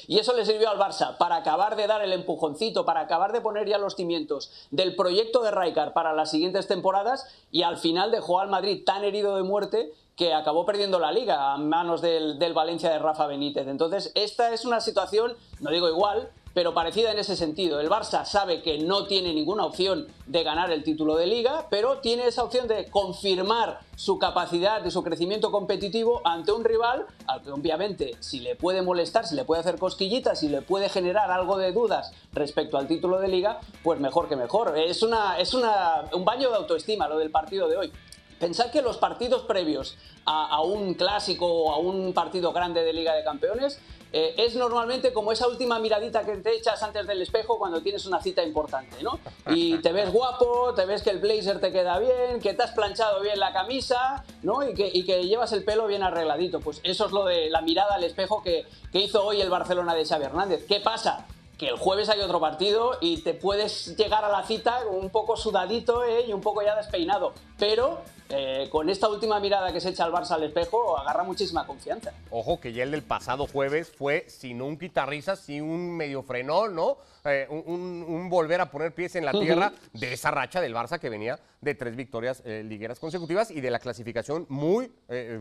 Y 0.07 0.21
eso 0.21 0.35
le 0.35 0.47
sirvió 0.47 0.71
al 0.71 0.79
Barça 0.79 1.19
para 1.19 1.35
acabar 1.35 1.75
de 1.75 1.89
dar 1.89 2.01
el 2.01 2.13
empujoncito, 2.13 2.85
para 2.85 3.01
acabar 3.01 3.33
de 3.33 3.41
poner 3.41 3.69
ya 3.69 3.79
los 3.79 3.97
cimientos 3.97 4.53
del 4.71 4.95
proyecto 4.95 5.43
de 5.43 5.51
Rijkaard 5.51 5.95
para 5.95 6.13
las 6.13 6.31
siguientes 6.31 6.69
temporadas 6.69 7.27
y 7.51 7.63
al 7.63 7.77
final 7.77 8.13
dejó 8.13 8.39
al 8.39 8.51
Madrid 8.51 8.85
tan 8.85 9.03
herido 9.03 9.35
de 9.35 9.43
muerte 9.43 9.93
que 10.15 10.33
acabó 10.33 10.65
perdiendo 10.65 11.01
la 11.01 11.11
liga 11.11 11.53
a 11.53 11.57
manos 11.57 12.03
del, 12.03 12.39
del 12.39 12.53
Valencia 12.53 12.91
de 12.91 12.99
Rafa 13.01 13.27
Benítez. 13.27 13.67
Entonces, 13.67 14.13
esta 14.15 14.53
es 14.53 14.65
una 14.65 14.81
situación, 14.81 15.35
no 15.61 15.71
digo 15.71 15.89
igual, 15.89 16.31
pero 16.55 16.75
parecida 16.75 17.13
en 17.13 17.19
ese 17.19 17.37
sentido. 17.37 17.81
El 17.81 17.89
Barça 17.89 18.25
sabe 18.25 18.63
que 18.63 18.79
no 18.79 19.07
tiene 19.07 19.33
ninguna 19.33 19.65
opción 19.65 20.09
de 20.27 20.43
ganar 20.43 20.71
el 20.71 20.83
título 20.83 21.17
de 21.17 21.27
liga, 21.27 21.67
pero 21.71 21.99
tiene 21.99 22.27
esa 22.27 22.43
opción 22.43 22.67
de 22.67 22.89
confirmar 22.91 23.81
su 23.95 24.19
capacidad 24.19 24.81
de 24.81 24.91
su 24.91 25.03
crecimiento 25.03 25.53
competitivo 25.53 26.23
ante 26.25 26.53
un 26.53 26.65
rival 26.65 27.07
al 27.27 27.43
que 27.43 27.51
obviamente 27.51 28.17
si 28.21 28.41
le 28.41 28.57
puede 28.57 28.83
molestar, 28.83 29.27
si 29.27 29.35
le 29.35 29.45
puede 29.45 29.61
hacer 29.61 29.79
cosquillitas, 29.79 30.41
si 30.41 30.49
le 30.49 30.63
puede 30.63 30.89
generar 30.89 31.31
algo 31.31 31.57
de 31.57 31.73
dudas 31.73 32.13
respecto 32.33 32.79
al 32.79 32.89
título 32.89 33.21
de 33.21 33.29
liga, 33.29 33.61
pues 33.83 34.01
mejor 34.01 34.29
que 34.29 34.37
mejor. 34.37 34.77
Es, 34.77 35.03
una, 35.03 35.39
es 35.39 35.55
un 35.55 36.25
baño 36.25 36.51
de 36.51 36.57
autoestima 36.57 37.09
lo 37.09 37.19
del 37.19 37.31
partido 37.31 37.69
de 37.69 37.77
hoy. 37.77 37.93
Pensad 38.39 38.71
que 38.71 38.81
los 38.81 38.97
partidos 38.97 39.43
previos 39.43 39.99
a, 40.25 40.47
a 40.47 40.63
un 40.63 40.95
clásico 40.95 41.47
o 41.47 41.73
a 41.73 41.79
un 41.79 42.15
partido 42.15 42.53
grande 42.53 42.83
de 42.83 42.95
Liga 42.95 43.15
de 43.15 43.23
Campeones 43.23 43.79
eh, 44.13 44.35
es 44.39 44.57
normalmente 44.57 45.13
como 45.13 45.31
esa 45.31 45.47
última 45.47 45.79
miradita 45.79 46.25
que 46.25 46.37
te 46.37 46.57
echas 46.57 46.83
antes 46.83 47.07
del 47.07 47.23
espejo 47.23 47.59
cuando 47.59 47.81
tienes 47.81 48.07
una 48.07 48.21
cita 48.21 48.43
importante, 48.43 49.03
¿no? 49.03 49.21
Y 49.49 49.79
te 49.79 49.93
ves 49.93 50.13
guapo, 50.13 50.75
te 50.75 50.85
ves 50.85 51.03
que 51.03 51.11
el 51.11 51.19
blazer 51.19 51.61
te 51.61 51.71
queda 51.71 51.99
bien, 51.99 52.41
que 52.41 52.55
te 52.55 52.63
has 52.63 52.73
planchado 52.73 53.21
bien 53.21 53.39
la 53.39 53.53
camisa, 53.53 54.25
¿no? 54.43 54.69
Y 54.69 54.75
que, 54.75 55.21
llevas 55.21 55.53
el 55.53 55.65
pelo 55.65 55.87
bien 55.87 56.03
arregladito. 56.03 56.61
Pues 56.61 56.81
eso 56.83 57.07
es 57.07 57.13
lo 57.13 57.25
de 57.25 57.51
la 57.51 57.61
mirada 57.61 57.95
al 57.95 58.05
espejo 58.05 58.43
que, 58.43 58.67
que 58.91 59.01
hizo 59.01 59.25
hoy 59.25 59.41
el 59.41 59.51
Barcelona 59.51 59.95
de 59.95 60.05
Xavi 60.05 60.25
Hernández. 60.25 60.65
¿Qué 60.67 60.81
pasa? 60.81 61.27
que 61.61 61.69
el 61.69 61.77
jueves 61.77 62.09
hay 62.09 62.21
otro 62.21 62.41
partido 62.41 62.97
y 63.03 63.19
te 63.19 63.35
puedes 63.35 63.95
llegar 63.99 64.25
a 64.25 64.31
la 64.31 64.45
cita 64.45 64.79
un 64.91 65.11
poco 65.11 65.37
sudadito 65.37 66.05
¿eh? 66.05 66.25
y 66.27 66.33
un 66.33 66.41
poco 66.41 66.63
ya 66.63 66.75
despeinado. 66.75 67.35
Pero 67.61 68.01
eh, 68.31 68.69
con 68.71 68.89
esta 68.89 69.09
última 69.09 69.39
mirada 69.39 69.73
que 69.73 69.81
se 69.81 69.91
echa 69.91 70.07
el 70.07 70.13
Barça 70.13 70.31
al 70.33 70.43
espejo, 70.45 70.97
agarra 70.97 71.23
muchísima 71.25 71.67
confianza. 71.67 72.13
Ojo 72.31 72.59
que 72.59 72.73
ya 72.73 72.83
el 72.85 72.91
del 72.91 73.03
pasado 73.03 73.47
jueves 73.47 73.91
fue 73.91 74.25
sin 74.29 74.63
un 74.63 74.79
quitarrisas, 74.79 75.41
sin 75.41 75.63
un 75.65 75.95
medio 75.97 76.23
frenón, 76.23 76.75
¿no? 76.75 76.97
Eh, 77.25 77.47
un, 77.51 77.63
un- 77.67 78.05
un 78.09 78.31
volver 78.31 78.63
a 78.63 78.71
poner 78.71 78.95
pies 78.95 79.15
en 79.17 79.27
la 79.27 79.33
tierra 79.33 79.73
de 79.93 80.13
esa 80.15 80.31
racha 80.31 80.63
del 80.63 80.75
Barça 80.75 80.99
que 80.99 81.11
venía 81.11 81.39
de 81.61 81.75
tres 81.75 81.95
victorias 81.95 82.43
eh, 82.47 82.63
ligueras 82.65 82.99
consecutivas 82.99 83.51
y 83.51 83.61
de 83.61 83.71
la 83.71 83.79
clasificación 83.79 84.47
muy 84.49 84.91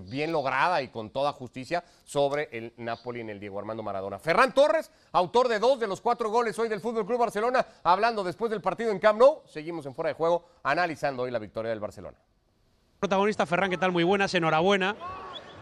bien 0.01 0.33
lograda 0.33 0.81
y 0.81 0.89
con 0.89 1.09
toda 1.11 1.31
justicia 1.31 1.85
sobre 2.03 2.49
el 2.51 2.73
Napoli 2.75 3.21
en 3.21 3.29
el 3.29 3.39
Diego 3.39 3.59
Armando 3.59 3.81
Maradona. 3.81 4.19
Ferran 4.19 4.53
Torres, 4.53 4.91
autor 5.13 5.47
de 5.47 5.59
dos 5.59 5.79
de 5.79 5.87
los 5.87 6.01
cuatro 6.01 6.29
goles 6.29 6.59
hoy 6.59 6.67
del 6.67 6.81
Fútbol 6.81 7.05
Club 7.05 7.19
Barcelona, 7.19 7.65
hablando 7.83 8.25
después 8.25 8.51
del 8.51 8.61
partido 8.61 8.91
en 8.91 8.99
Camp 8.99 9.17
Nou. 9.19 9.41
Seguimos 9.45 9.85
en 9.85 9.95
fuera 9.95 10.09
de 10.09 10.15
juego 10.15 10.43
analizando 10.63 11.23
hoy 11.23 11.31
la 11.31 11.39
victoria 11.39 11.69
del 11.69 11.79
Barcelona. 11.79 12.08
Protagonista, 13.03 13.45
Ferran, 13.45 13.69
¿qué 13.69 13.77
tal? 13.77 13.91
Muy 13.93 14.03
buenas, 14.03 14.33
enhorabuena. 14.33 14.95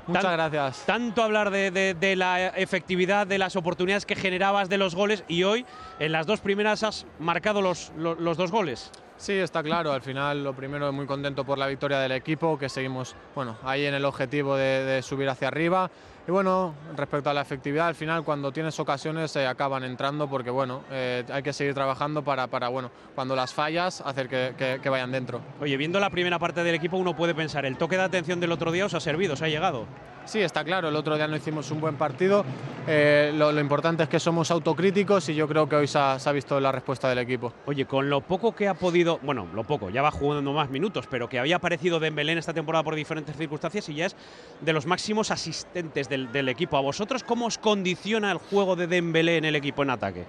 Muchas 0.07 0.23
Tan- 0.23 0.33
gracias. 0.33 0.83
Tanto 0.85 1.21
hablar 1.21 1.51
de, 1.51 1.69
de- 1.69 1.93
de 1.93 2.15
la 2.15 2.47
efectividad, 2.47 3.27
de 3.27 3.37
las 3.37 3.55
oportunidades 3.55 4.05
que 4.05 4.15
generabas 4.15 4.69
de 4.69 4.77
los 4.77 4.95
goles 4.95 5.23
y 5.27 5.43
hoy 5.43 5.65
en 5.99 6.11
las 6.13 6.25
dos 6.25 6.39
primeras 6.39 6.81
has 6.83 7.05
marcado 7.19 7.61
los, 7.61 7.91
los, 7.97 8.17
los 8.19 8.37
dos 8.37 8.49
goles. 8.51 8.89
Sí, 9.17 9.33
está 9.33 9.61
claro. 9.61 9.91
Al 9.91 10.01
final, 10.01 10.43
lo 10.43 10.53
primero, 10.55 10.91
muy 10.93 11.05
contento 11.05 11.43
por 11.43 11.57
la 11.57 11.67
victoria 11.67 11.99
del 11.99 12.11
equipo, 12.13 12.57
que 12.57 12.69
seguimos 12.69 13.15
bueno, 13.35 13.57
ahí 13.63 13.85
en 13.85 13.93
el 13.93 14.05
objetivo 14.05 14.55
de, 14.55 14.83
de 14.83 15.01
subir 15.01 15.29
hacia 15.29 15.47
arriba. 15.49 15.91
Y 16.27 16.31
bueno, 16.31 16.73
respecto 16.97 17.29
a 17.29 17.33
la 17.33 17.39
efectividad, 17.41 17.87
al 17.87 17.95
final, 17.95 18.23
cuando 18.25 18.51
tienes 18.51 18.77
ocasiones, 18.81 19.31
se 19.31 19.47
acaban 19.47 19.85
entrando 19.85 20.29
porque 20.29 20.49
bueno, 20.49 20.81
eh, 20.91 21.23
hay 21.31 21.41
que 21.41 21.53
seguir 21.53 21.73
trabajando 21.73 22.21
para, 22.21 22.47
para 22.47 22.67
bueno, 22.67 22.91
cuando 23.15 23.33
las 23.33 23.53
fallas, 23.53 24.01
hacer 24.01 24.27
que, 24.27 24.53
que- 24.57 24.79
que 24.83 24.89
vayan 24.89 25.09
dentro. 25.11 25.39
Oye, 25.61 25.77
viendo 25.77 26.01
la 26.01 26.09
primera 26.09 26.37
parte 26.37 26.63
del 26.65 26.75
equipo, 26.75 26.97
uno 26.97 27.15
puede 27.15 27.33
pensar, 27.33 27.65
el 27.65 27.77
toque 27.77 27.95
de 27.95 28.03
atención 28.03 28.41
del 28.41 28.51
otro 28.51 28.73
día 28.73 28.85
os 28.85 28.93
ha 28.93 28.99
servido, 28.99 29.35
os 29.35 29.41
ha 29.41 29.47
llegado. 29.47 29.85
Sí, 30.27 30.41
está 30.41 30.65
claro. 30.65 30.89
El 30.89 30.95
otro 30.97 31.15
día 31.15 31.25
no 31.27 31.37
hicimos 31.37 31.71
un 31.71 31.79
buen 31.79 31.95
partido. 31.95 32.43
Eh, 32.85 33.31
lo, 33.33 33.57
importante 33.59 34.03
es 34.03 34.09
que 34.09 34.19
somos 34.19 34.51
autocríticos 34.51 35.29
y 35.29 35.35
yo 35.35 35.47
creo 35.47 35.69
que 35.69 35.77
hoy 35.77 35.87
se 35.87 35.97
ha, 35.97 36.19
se 36.19 36.27
ha 36.27 36.33
visto 36.33 36.59
la 36.59 36.69
respuesta 36.71 37.07
del 37.07 37.19
equipo. 37.19 37.53
Oye, 37.65 37.85
con 37.85 38.09
lo 38.09 38.19
poco 38.19 38.53
que 38.53 38.67
ha 38.67 38.73
podido, 38.73 39.19
bueno, 39.23 39.47
lo 39.53 39.63
poco, 39.63 39.89
ya 39.89 40.01
va 40.01 40.11
jugando 40.11 40.51
más 40.51 40.69
minutos, 40.69 41.07
pero 41.09 41.29
que 41.29 41.39
había 41.39 41.55
aparecido 41.55 42.01
Dembélé 42.01 42.33
en 42.33 42.39
esta 42.39 42.53
temporada 42.53 42.83
por 42.83 42.95
diferentes 42.95 43.37
circunstancias 43.37 43.87
y 43.87 43.95
ya 43.95 44.07
es 44.07 44.15
de 44.59 44.73
los 44.73 44.85
máximos 44.85 45.31
asistentes 45.31 46.09
del, 46.09 46.29
del 46.33 46.49
equipo. 46.49 46.75
¿A 46.75 46.81
vosotros 46.81 47.23
cómo 47.23 47.45
os 47.45 47.57
condiciona 47.57 48.29
el 48.29 48.37
juego 48.37 48.75
de 48.75 48.87
Dembélé 48.87 49.37
en 49.37 49.45
el 49.45 49.55
equipo 49.55 49.83
en 49.83 49.91
ataque? 49.91 50.25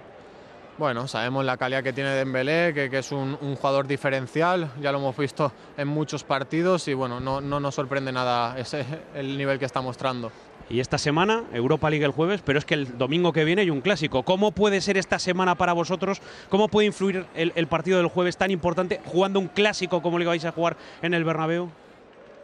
Bueno, 0.79 1.09
sabemos 1.09 1.43
la 1.43 1.57
calidad 1.57 1.83
que 1.83 1.91
tiene 1.91 2.11
Dembélé, 2.11 2.73
que, 2.73 2.89
que 2.89 2.99
es 2.99 3.11
un, 3.11 3.35
jugador 3.35 3.85
diferencial, 3.85 4.71
ya 4.81 4.93
lo 4.93 4.99
hemos 4.99 5.17
visto 5.17 5.51
en 5.75 5.89
muchos 5.89 6.23
partidos 6.23 6.87
y 6.87 6.93
bueno, 6.93 7.19
no, 7.19 7.41
no 7.41 7.59
nos 7.59 7.75
sorprende 7.75 8.13
nada 8.13 8.57
ese, 8.57 8.85
el 9.13 9.37
nivel 9.37 9.59
que 9.59 9.65
está 9.65 9.81
mostrando. 9.81 10.31
Y 10.69 10.79
esta 10.79 10.97
semana, 10.97 11.43
Europa 11.51 11.89
League 11.89 12.05
el 12.05 12.11
jueves, 12.11 12.41
pero 12.45 12.59
es 12.59 12.63
que 12.63 12.75
el 12.75 12.97
domingo 12.97 13.33
que 13.33 13.43
viene 13.43 13.63
hay 13.63 13.69
un 13.69 13.81
clásico. 13.81 14.23
¿Cómo 14.23 14.53
puede 14.53 14.79
ser 14.79 14.95
esta 14.95 15.19
semana 15.19 15.55
para 15.55 15.73
vosotros? 15.73 16.21
¿Cómo 16.47 16.69
puede 16.69 16.87
influir 16.87 17.25
el, 17.35 17.51
el 17.57 17.67
partido 17.67 17.97
del 17.97 18.07
jueves 18.07 18.37
tan 18.37 18.49
importante 18.49 19.01
jugando 19.03 19.41
un 19.41 19.49
clásico 19.49 20.01
como 20.01 20.17
le 20.17 20.27
vais 20.27 20.45
a 20.45 20.53
jugar 20.53 20.77
en 21.01 21.13
el 21.13 21.25
Bernabéu? 21.25 21.69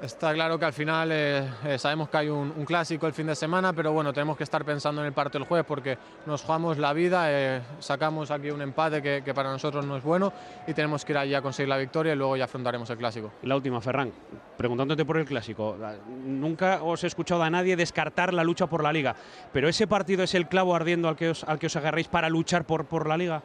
Está 0.02 0.34
claro 0.34 0.60
que 0.60 0.66
al 0.66 0.74
final 0.74 1.10
eh, 1.14 1.50
eh, 1.66 1.78
sabemos 1.80 2.10
que 2.10 2.18
hay 2.18 2.30
un, 2.30 2.52
clásico 2.66 3.08
el 3.08 3.14
fin 3.14 3.28
de 3.28 3.36
semana, 3.36 3.72
pero 3.72 3.94
bueno, 3.94 4.12
tenemos 4.12 4.36
que 4.36 4.44
estar 4.44 4.66
pensando 4.66 5.02
en 5.02 5.08
el 5.08 5.14
partido 5.14 5.40
del 5.40 5.48
jueves 5.48 5.66
porque 5.66 5.98
nos 6.26 6.42
jugamos 6.42 6.78
la 6.78 6.92
vida, 6.92 7.32
eh, 7.32 7.62
sacamos 7.80 8.30
aquí 8.30 8.52
un 8.52 8.62
empate 8.62 9.02
que, 9.02 9.22
que, 9.24 9.34
para 9.34 9.50
nosotros 9.50 9.86
no 9.86 9.96
es 9.96 10.04
bueno 10.04 10.34
y 10.68 10.74
tenemos 10.74 11.06
que 11.06 11.14
ir 11.14 11.18
allí 11.18 11.34
a 11.34 11.42
conseguir 11.42 11.70
la 11.70 11.78
victoria 11.78 12.12
y 12.12 12.18
luego 12.18 12.36
ya 12.36 12.44
afrontaremos 12.44 12.90
el 12.90 12.98
clásico. 12.98 13.32
La 13.44 13.56
última, 13.56 13.80
Ferran, 13.80 14.12
preguntándote 14.58 15.06
por 15.06 15.18
el 15.18 15.26
clásico. 15.26 15.78
Nunca 16.26 16.84
os 16.84 17.04
he 17.06 17.08
escuchado 17.08 17.44
a 17.44 17.50
nadie 17.50 17.78
descartar 17.78 18.34
la 18.34 18.44
lucha 18.44 18.68
por 18.68 18.84
la 18.84 18.92
liga, 18.92 19.16
pero 19.54 19.70
ese 19.70 19.88
partido 19.88 20.24
es 20.24 20.36
el 20.36 20.50
clavo 20.50 20.76
ardiendo 20.76 21.08
al 21.08 21.16
que 21.16 21.30
os, 21.30 21.46
al 21.46 21.58
que 21.58 21.68
os 21.68 21.76
agarréis 21.78 22.10
para 22.10 22.28
luchar 22.28 22.66
por, 22.66 22.86
por 22.86 23.08
la 23.08 23.16
liga. 23.16 23.44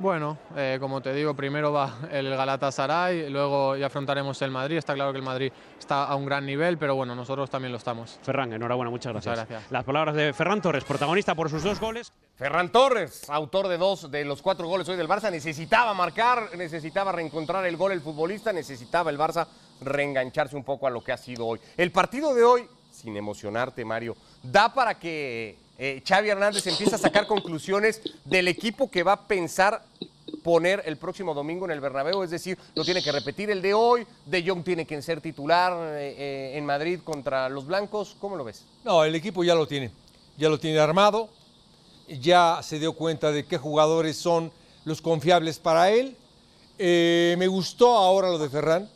Bueno, 0.00 0.38
eh, 0.56 0.78
como 0.80 1.02
te 1.02 1.12
digo, 1.12 1.34
primero 1.34 1.72
va 1.72 1.98
el 2.10 2.30
Galatasaray, 2.30 3.28
luego 3.28 3.76
ya 3.76 3.88
afrontaremos 3.88 4.40
el 4.40 4.50
Madrid. 4.50 4.78
Está 4.78 4.94
claro 4.94 5.12
que 5.12 5.18
el 5.18 5.22
Madrid 5.22 5.52
está 5.78 6.04
a 6.04 6.14
un 6.14 6.24
gran 6.24 6.46
nivel, 6.46 6.78
pero 6.78 6.94
bueno, 6.94 7.14
nosotros 7.14 7.50
también 7.50 7.70
lo 7.70 7.76
estamos. 7.76 8.18
Ferran, 8.22 8.50
enhorabuena, 8.50 8.90
muchas 8.90 9.12
gracias. 9.12 9.36
Muchas 9.36 9.48
gracias. 9.50 9.70
Las 9.70 9.84
palabras 9.84 10.14
de 10.14 10.32
Ferran 10.32 10.62
Torres, 10.62 10.84
protagonista 10.84 11.34
por 11.34 11.50
sus 11.50 11.62
dos 11.62 11.78
goles. 11.78 12.14
Ferran 12.34 12.72
Torres, 12.72 13.28
autor 13.28 13.68
de 13.68 13.76
dos 13.76 14.10
de 14.10 14.24
los 14.24 14.40
cuatro 14.40 14.66
goles 14.66 14.88
hoy 14.88 14.96
del 14.96 15.06
Barça, 15.06 15.30
necesitaba 15.30 15.92
marcar, 15.92 16.56
necesitaba 16.56 17.12
reencontrar 17.12 17.66
el 17.66 17.76
gol 17.76 17.92
el 17.92 18.00
futbolista, 18.00 18.54
necesitaba 18.54 19.10
el 19.10 19.18
Barça 19.18 19.48
reengancharse 19.82 20.56
un 20.56 20.64
poco 20.64 20.86
a 20.86 20.90
lo 20.90 21.04
que 21.04 21.12
ha 21.12 21.18
sido 21.18 21.46
hoy. 21.46 21.60
El 21.76 21.92
partido 21.92 22.32
de 22.34 22.42
hoy, 22.42 22.66
sin 22.90 23.18
emocionarte, 23.18 23.84
Mario, 23.84 24.16
da 24.42 24.72
para 24.72 24.98
que 24.98 25.58
eh, 25.82 26.02
Xavi 26.06 26.28
Hernández 26.28 26.66
empieza 26.66 26.96
a 26.96 26.98
sacar 26.98 27.26
conclusiones 27.26 28.02
del 28.26 28.48
equipo 28.48 28.90
que 28.90 29.02
va 29.02 29.12
a 29.12 29.26
pensar 29.26 29.82
poner 30.42 30.82
el 30.84 30.98
próximo 30.98 31.32
domingo 31.32 31.64
en 31.64 31.70
el 31.70 31.80
Bernabéu, 31.80 32.22
es 32.22 32.28
decir, 32.28 32.58
no 32.76 32.84
tiene 32.84 33.02
que 33.02 33.10
repetir 33.10 33.50
el 33.50 33.62
de 33.62 33.72
hoy, 33.72 34.06
De 34.26 34.46
Jong 34.46 34.62
tiene 34.62 34.84
que 34.84 35.00
ser 35.00 35.22
titular 35.22 35.72
eh, 35.96 36.14
eh, 36.18 36.58
en 36.58 36.66
Madrid 36.66 37.00
contra 37.02 37.48
los 37.48 37.66
blancos, 37.66 38.14
¿cómo 38.20 38.36
lo 38.36 38.44
ves? 38.44 38.66
No, 38.84 39.04
el 39.04 39.14
equipo 39.14 39.42
ya 39.42 39.54
lo 39.54 39.66
tiene, 39.66 39.90
ya 40.36 40.50
lo 40.50 40.60
tiene 40.60 40.78
armado, 40.80 41.30
ya 42.08 42.60
se 42.62 42.78
dio 42.78 42.92
cuenta 42.92 43.32
de 43.32 43.46
qué 43.46 43.56
jugadores 43.56 44.18
son 44.18 44.52
los 44.84 45.00
confiables 45.00 45.58
para 45.58 45.90
él. 45.90 46.14
Me 46.78 47.46
gustó 47.46 47.96
ahora 47.96 48.28
lo 48.28 48.38
de 48.38 48.50
Ferran, 48.50 48.86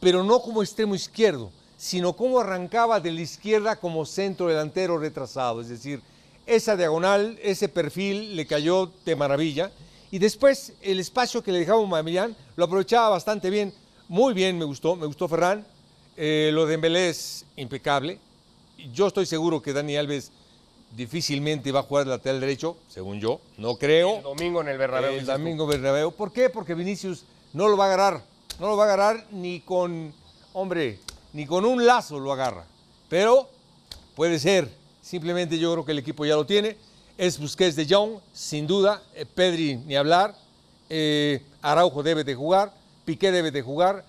pero 0.00 0.24
no 0.24 0.42
como 0.42 0.60
extremo 0.60 0.96
izquierdo, 0.96 1.52
sino 1.80 2.12
cómo 2.12 2.40
arrancaba 2.40 3.00
de 3.00 3.10
la 3.10 3.22
izquierda 3.22 3.76
como 3.76 4.04
centro 4.04 4.48
delantero 4.48 4.98
retrasado, 4.98 5.62
es 5.62 5.70
decir, 5.70 6.02
esa 6.44 6.76
diagonal, 6.76 7.38
ese 7.42 7.70
perfil 7.70 8.36
le 8.36 8.46
cayó 8.46 8.92
de 9.06 9.16
maravilla 9.16 9.72
y 10.10 10.18
después 10.18 10.74
el 10.82 11.00
espacio 11.00 11.42
que 11.42 11.52
le 11.52 11.60
dejaba 11.60 11.84
Mamillán 11.86 12.36
lo 12.56 12.66
aprovechaba 12.66 13.08
bastante 13.08 13.48
bien. 13.48 13.72
Muy 14.08 14.34
bien, 14.34 14.58
me 14.58 14.66
gustó, 14.66 14.94
me 14.94 15.06
gustó 15.06 15.26
Ferran. 15.26 15.66
Eh, 16.18 16.50
lo 16.52 16.66
de 16.66 16.74
Embelé 16.74 17.08
es 17.08 17.46
impecable. 17.56 18.18
Yo 18.92 19.06
estoy 19.06 19.24
seguro 19.24 19.62
que 19.62 19.72
Dani 19.72 19.96
Alves 19.96 20.32
difícilmente 20.94 21.72
va 21.72 21.80
a 21.80 21.84
jugar 21.84 22.06
lateral 22.06 22.40
derecho, 22.40 22.76
según 22.88 23.20
yo. 23.20 23.40
No 23.56 23.76
creo. 23.76 24.16
El 24.16 24.22
domingo 24.24 24.60
en 24.60 24.68
el 24.68 24.76
Bernabéu. 24.76 25.12
El 25.14 25.24
domingo 25.24 25.66
Bernabéu. 25.66 26.12
¿Por 26.12 26.30
qué? 26.30 26.50
Porque 26.50 26.74
Vinicius 26.74 27.24
no 27.54 27.68
lo 27.68 27.78
va 27.78 27.84
a 27.84 27.94
agarrar. 27.94 28.22
No 28.58 28.68
lo 28.68 28.76
va 28.76 28.84
a 28.84 28.86
agarrar 28.92 29.26
ni 29.30 29.60
con, 29.60 30.12
hombre, 30.52 30.98
ni 31.32 31.46
con 31.46 31.64
un 31.64 31.84
lazo 31.84 32.18
lo 32.18 32.32
agarra. 32.32 32.64
Pero 33.08 33.48
puede 34.14 34.38
ser. 34.38 34.68
Simplemente 35.02 35.58
yo 35.58 35.72
creo 35.72 35.84
que 35.84 35.92
el 35.92 35.98
equipo 35.98 36.24
ya 36.24 36.36
lo 36.36 36.46
tiene 36.46 36.76
es 37.20 37.38
Busquets 37.38 37.76
de 37.76 37.86
Jong, 37.86 38.18
sin 38.32 38.66
duda, 38.66 39.02
eh, 39.14 39.26
Pedri 39.26 39.76
ni 39.76 39.94
hablar, 39.94 40.34
eh, 40.88 41.42
Araujo 41.60 42.02
debe 42.02 42.24
de 42.24 42.34
jugar, 42.34 42.72
Piqué 43.04 43.30
debe 43.30 43.50
de 43.50 43.60
jugar, 43.60 44.06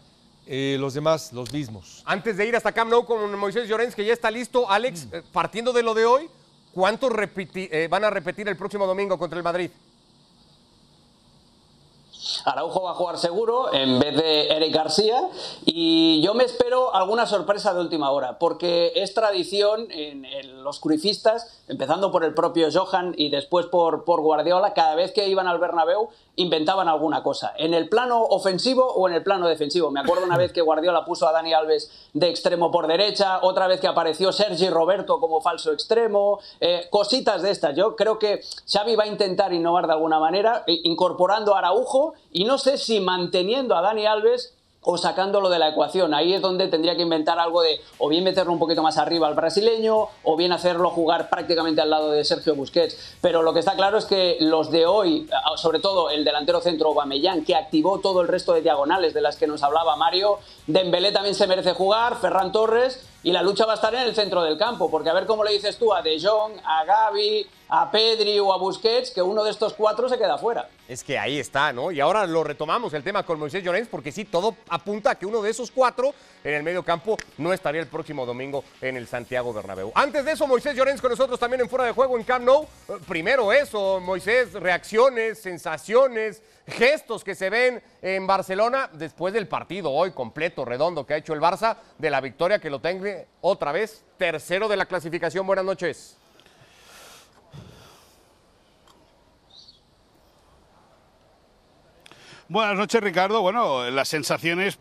eh, 0.48 0.78
los 0.80 0.94
demás 0.94 1.34
los 1.34 1.52
mismos. 1.52 2.04
Antes 2.06 2.38
de 2.38 2.48
ir 2.48 2.56
hasta 2.56 2.72
Camp 2.72 2.90
Nou 2.90 3.06
con 3.06 3.38
Moisés 3.38 3.68
Llorens, 3.68 3.96
que 3.96 4.06
ya 4.06 4.14
está 4.14 4.32
listo, 4.32 4.72
Alex, 4.72 5.08
mm. 5.08 5.34
partiendo 5.34 5.74
de 5.74 5.84
lo 5.84 5.94
de 5.94 6.06
hoy, 6.06 6.30
¿cuántos 6.74 7.12
van 7.90 8.04
a 8.06 8.10
repetir 8.10 8.48
el 8.48 8.56
próximo 8.56 8.88
domingo 8.88 9.18
contra 9.18 9.38
el 9.38 9.44
Madrid? 9.44 9.70
Araujo 12.46 12.84
va 12.84 12.92
a 12.92 12.94
jugar 12.94 13.18
seguro 13.18 13.74
en 13.74 14.00
vez 14.00 14.16
de 14.16 14.48
Eric 14.48 14.74
García 14.74 15.30
y 15.66 16.22
yo 16.22 16.34
me 16.34 16.44
espero 16.44 16.94
alguna 16.94 17.26
sorpresa 17.26 17.74
de 17.74 17.82
última 17.82 18.12
hora 18.12 18.38
porque 18.38 18.92
es 18.96 19.14
tradición 19.14 19.88
en, 19.92 20.22
los 20.64 20.80
cruifistas, 20.80 21.62
empezando 21.68 22.12
por 22.12 22.24
el 22.24 22.36
propio 22.36 22.68
Johan 22.72 23.16
y 23.18 23.30
después 23.30 23.66
por, 23.66 24.04
por 24.04 24.22
Guardiola, 24.22 24.74
cada 24.74 24.94
vez 24.96 25.12
que 25.12 25.28
iban 25.28 25.48
al 25.48 25.60
Bernabéu 25.60 26.10
inventaban 26.36 26.88
alguna 26.88 27.24
cosa, 27.24 27.54
en 27.58 27.74
el 27.74 27.90
plano 27.90 28.22
ofensivo 28.22 28.86
o 28.86 29.08
en 29.08 29.16
el 29.16 29.24
plano 29.24 29.48
defensivo. 29.48 29.92
Me 29.92 30.00
acuerdo 30.00 30.26
una 30.26 30.38
vez 30.38 30.52
que 30.52 30.62
Guardiola 30.62 31.04
puso 31.04 31.28
a 31.28 31.32
Dani 31.32 31.54
Alves 31.54 32.10
de 32.14 32.30
extremo 32.30 32.72
por 32.72 32.88
derecha, 32.88 33.40
otra 33.42 33.68
vez 33.68 33.80
que 33.80 33.88
apareció 33.88 34.32
Sergi 34.32 34.70
Roberto 34.70 35.20
como 35.20 35.42
falso 35.42 35.72
extremo, 35.74 36.40
eh, 36.60 36.88
cositas 36.90 37.42
de 37.42 37.52
estas. 37.52 37.76
Yo 37.76 37.96
creo 37.96 38.18
que 38.18 38.42
Xavi 38.72 38.96
va 38.96 39.04
a 39.04 39.08
intentar 39.08 39.54
innovar 39.54 39.88
de 39.88 39.94
alguna 39.94 40.20
manera, 40.20 40.64
incorporando 40.68 41.56
a 41.56 41.60
Araujo 41.60 42.11
y 42.32 42.46
no 42.46 42.58
sé 42.58 42.78
si 42.78 43.00
manteniendo 43.00 43.76
a 43.76 43.82
Dani 43.82 44.06
Alves 44.06 44.54
o 44.84 44.98
sacándolo 44.98 45.50
de 45.50 45.60
la 45.60 45.70
ecuación. 45.70 46.14
Ahí 46.14 46.34
es 46.34 46.42
donde 46.42 46.68
tendría 46.68 46.96
que 46.96 47.04
inventar 47.04 47.40
algo 47.40 47.62
de 47.62 47.80
o 48.00 48.10
bien 48.10 48.24
meterlo 48.24 48.52
un 48.52 48.60
poquito 48.60 48.82
más 48.82 48.98
arriba 48.98 49.28
al 49.28 49.36
brasileño 49.36 50.08
o 50.24 50.36
bien 50.36 50.52
hacerlo 50.52 50.90
jugar 50.90 51.30
prácticamente 51.30 51.82
al 51.82 51.90
lado 51.90 52.12
de 52.12 52.24
Sergio 52.26 52.56
Busquets. 52.56 53.18
Pero 53.22 53.44
lo 53.44 53.54
que 53.54 53.60
está 53.60 53.76
claro 53.76 53.98
es 53.98 54.06
que 54.06 54.38
los 54.40 54.72
de 54.72 54.86
hoy, 54.86 55.30
sobre 55.56 55.80
todo 55.80 56.10
el 56.10 56.26
delantero 56.26 56.62
centro 56.62 56.90
Aubameyang, 56.90 57.46
que 57.46 57.56
activó 57.56 58.00
todo 58.00 58.22
el 58.22 58.28
resto 58.28 58.54
de 58.54 58.62
diagonales 58.62 59.14
de 59.14 59.22
las 59.22 59.38
que 59.38 59.48
nos 59.48 59.62
hablaba 59.62 59.96
Mario, 59.96 60.40
Dembélé 60.66 61.12
también 61.12 61.36
se 61.36 61.48
merece 61.48 61.74
jugar, 61.74 62.18
Ferran 62.20 62.52
Torres 62.52 63.08
y 63.24 63.32
la 63.32 63.42
lucha 63.44 63.66
va 63.66 63.74
a 63.74 63.76
estar 63.76 63.94
en 63.94 64.02
el 64.02 64.16
centro 64.16 64.42
del 64.42 64.58
campo, 64.58 64.90
porque 64.90 65.10
a 65.10 65.14
ver 65.14 65.26
cómo 65.26 65.44
le 65.44 65.52
dices 65.52 65.78
tú 65.78 65.94
a 65.94 66.02
De 66.02 66.20
Jong, 66.20 66.54
a 66.64 66.84
Gaby, 66.86 67.48
a 67.70 67.90
Pedri 67.92 68.40
o 68.40 68.52
a 68.52 68.58
Busquets, 68.58 69.12
que 69.12 69.22
uno 69.22 69.44
de 69.44 69.52
estos 69.52 69.74
cuatro 69.74 70.10
se 70.10 70.18
queda 70.18 70.38
fuera. 70.38 70.68
Es 70.88 71.04
que 71.04 71.18
ahí 71.18 71.40
está, 71.40 71.72
¿no? 71.72 71.92
Y 71.92 72.00
ahora 72.00 72.26
lo 72.26 72.44
retomamos 72.44 72.94
el 72.94 73.04
tema 73.04 73.24
con 73.24 73.40
Moisés 73.40 73.64
Llorens, 73.64 73.88
porque 73.88 74.12
sí, 74.12 74.26
todo 74.26 74.56
apunta 74.70 75.12
a 75.12 75.16
que 75.16 75.26
uno 75.26 75.42
de 75.42 75.52
esos 75.52 75.72
cuatro 75.72 76.14
en 76.44 76.54
el 76.56 76.64
medio 76.64 76.84
campo 76.84 77.16
no 77.38 77.54
estaría 77.54 77.80
el 77.80 77.88
próximo 77.88 78.26
domingo 78.26 78.64
en 78.82 78.98
el 78.98 79.08
Santiago 79.08 79.54
Bernabéu. 79.54 79.92
Antes 79.96 80.26
de 80.26 80.32
eso, 80.32 80.48
Moisés 80.48 80.76
Llorens 80.76 81.00
con 81.00 81.12
nosotros 81.12 81.40
también 81.40 81.62
en 81.62 81.70
Fuera 81.70 81.86
de 81.86 81.92
Juego 81.92 82.18
en 82.18 82.24
Camp 82.24 82.44
Nou. 82.44 82.68
Primero 83.08 83.54
eso, 83.54 84.00
Moisés, 84.02 84.54
reacciones, 84.54 85.42
sensaciones, 85.42 86.42
gestos 86.68 87.24
que 87.24 87.36
se 87.36 87.50
ven 87.50 87.82
en 88.02 88.28
Barcelona 88.28 88.90
después 88.94 89.34
del 89.34 89.48
partido 89.48 89.92
hoy 89.92 90.12
completo, 90.12 90.66
redondo 90.66 91.06
que 91.06 91.14
ha 91.14 91.18
hecho 91.18 91.34
el 91.34 91.42
Barça, 91.42 91.78
de 91.98 92.10
la 92.10 92.22
victoria 92.22 92.60
que 92.60 92.70
lo 92.70 92.80
tenga 92.80 93.26
otra 93.42 93.72
vez, 93.72 94.04
tercero 94.18 94.68
de 94.68 94.78
la 94.78 94.86
clasificación. 94.86 95.46
Buenas 95.46 95.66
noches. 95.66 96.18
Buenas 102.48 102.76
noches, 102.76 103.02
Ricardo. 103.02 103.42
Bueno, 103.42 103.90
las 103.92 104.10
sensaciones 104.10 104.78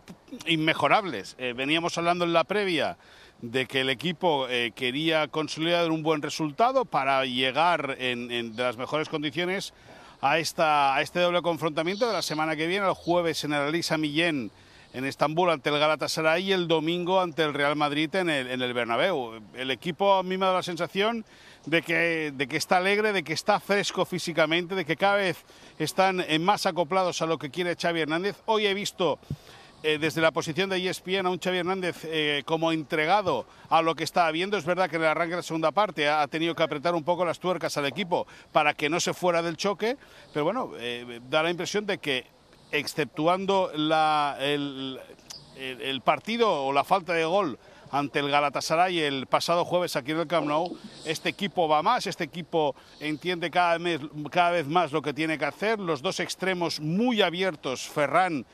inmejorables. 0.47 1.37
Eh, 1.39 1.53
veníamos 1.57 1.97
hablando 1.99 2.25
en 2.25 2.33
la 2.33 2.43
previa 2.43 2.99
de 3.43 3.67
que 3.67 3.83
el 3.83 3.91
equipo 3.91 4.49
eh, 4.49 4.73
quería 4.75 5.29
consolidar 5.29 5.89
un 5.93 6.03
buen 6.03 6.21
resultado 6.21 6.85
para 6.85 7.25
llegar 7.25 7.97
en, 8.01 8.31
en 8.33 8.57
de 8.57 8.63
las 8.65 8.77
mejores 8.77 9.09
condiciones 9.09 9.73
a, 10.21 10.39
esta, 10.39 10.95
a 10.95 11.03
este 11.03 11.21
doble 11.21 11.43
confrontamiento 11.43 12.07
de 12.07 12.13
la 12.13 12.23
semana 12.23 12.57
que 12.57 12.67
viene, 12.67 12.87
el 12.87 12.95
jueves 12.95 13.45
en 13.45 13.53
el 13.53 13.69
Elisa 13.69 13.97
Millén 13.99 14.51
en 14.93 15.05
Estambul 15.05 15.51
ante 15.51 15.71
el 15.71 15.79
Galatasaray 15.79 16.49
y 16.49 16.53
el 16.53 16.67
domingo 16.67 17.21
ante 17.21 17.45
el 17.45 17.55
Real 17.55 17.77
Madrid 17.77 18.13
en 18.17 18.29
el, 18.29 18.51
en 18.51 18.61
el 18.61 18.75
Bernabéu. 18.75 19.41
El 19.55 19.71
equipo 19.71 20.15
a 20.15 20.23
mí 20.23 20.37
me 20.37 20.47
da 20.47 20.55
la 20.55 20.63
sensación 20.63 21.25
de 21.67 21.83
que, 21.83 22.33
de 22.35 22.49
que 22.49 22.57
está 22.57 22.79
alegre, 22.79 23.13
de 23.13 23.23
que 23.23 23.33
está 23.33 23.61
fresco 23.61 24.05
físicamente, 24.05 24.75
de 24.75 24.85
que 24.85 24.97
cada 24.97 25.17
vez 25.17 25.45
están 25.79 26.25
más 26.41 26.67
acoplados 26.67 27.23
a 27.23 27.27
lo 27.27 27.39
que 27.39 27.51
quiere 27.51 27.77
Xavi 27.77 28.01
Hernández. 28.01 28.37
Hoy 28.47 28.67
he 28.67 28.75
visto 28.75 29.21
eh, 29.83 29.99
desde 29.99 30.21
la 30.21 30.31
posición 30.31 30.69
de 30.69 30.77
ESPN 30.77 31.27
a 31.27 31.31
un 31.31 31.39
Xavi 31.39 31.59
Hernández 31.59 32.05
eh, 32.05 32.43
como 32.45 32.71
entregado 32.71 33.47
a 33.69 33.81
lo 33.81 33.95
que 33.95 34.05
estaba 34.05 34.31
viendo. 34.31 34.59
Es 34.59 34.67
verdad 34.67 34.91
que 34.91 34.97
en 34.97 35.03
el 35.03 35.09
arranque 35.09 35.31
de 35.31 35.37
la 35.37 35.43
segunda 35.43 35.73
parte 35.73 36.09
ha, 36.09 36.27
tenido 36.29 36.55
que 36.55 36.63
apretar 36.63 36.95
un 36.95 37.03
poco 37.03 37.25
las 37.25 37.41
tuercas 37.41 37.77
al 37.79 37.87
equipo 37.87 38.27
para 38.53 38.75
que 38.75 38.91
no 38.91 39.01
se 39.01 39.15
fuera 39.15 39.43
del 39.43 39.57
choque, 39.57 39.97
pero 40.35 40.45
bueno, 40.45 40.73
eh, 40.79 41.21
da 41.31 41.43
la 41.43 41.51
impresión 41.51 41.87
de 41.87 41.97
que 41.99 42.27
exceptuando 42.73 43.71
la, 43.75 44.37
el, 44.41 45.01
el, 45.57 45.81
el 45.81 46.01
partido 46.03 46.65
o 46.65 46.73
la 46.73 46.85
falta 46.85 47.15
de 47.15 47.25
gol 47.25 47.59
ante 47.91 48.21
el 48.21 48.31
Galatasaray 48.31 49.01
el 49.01 49.27
pasado 49.27 49.65
jueves 49.65 49.97
aquí 49.97 50.13
en 50.13 50.21
el 50.21 50.27
Camp 50.27 50.47
Nou. 50.47 50.77
Este 51.05 51.29
equipo 51.29 51.69
va 51.69 51.83
más, 51.83 52.07
este 52.07 52.25
equipo 52.25 52.75
entiende 53.01 53.51
cada 53.51 53.79
vez, 53.79 54.01
cada 54.31 54.51
vez 54.51 54.67
más 54.67 54.93
lo 54.93 55.03
que 55.03 55.13
tiene 55.13 55.39
que 55.39 55.45
hacer. 55.45 55.79
Los 55.79 56.03
dos 56.03 56.21
extremos 56.21 56.81
muy 56.81 57.23
abiertos, 57.23 57.89
Ferran 57.89 58.47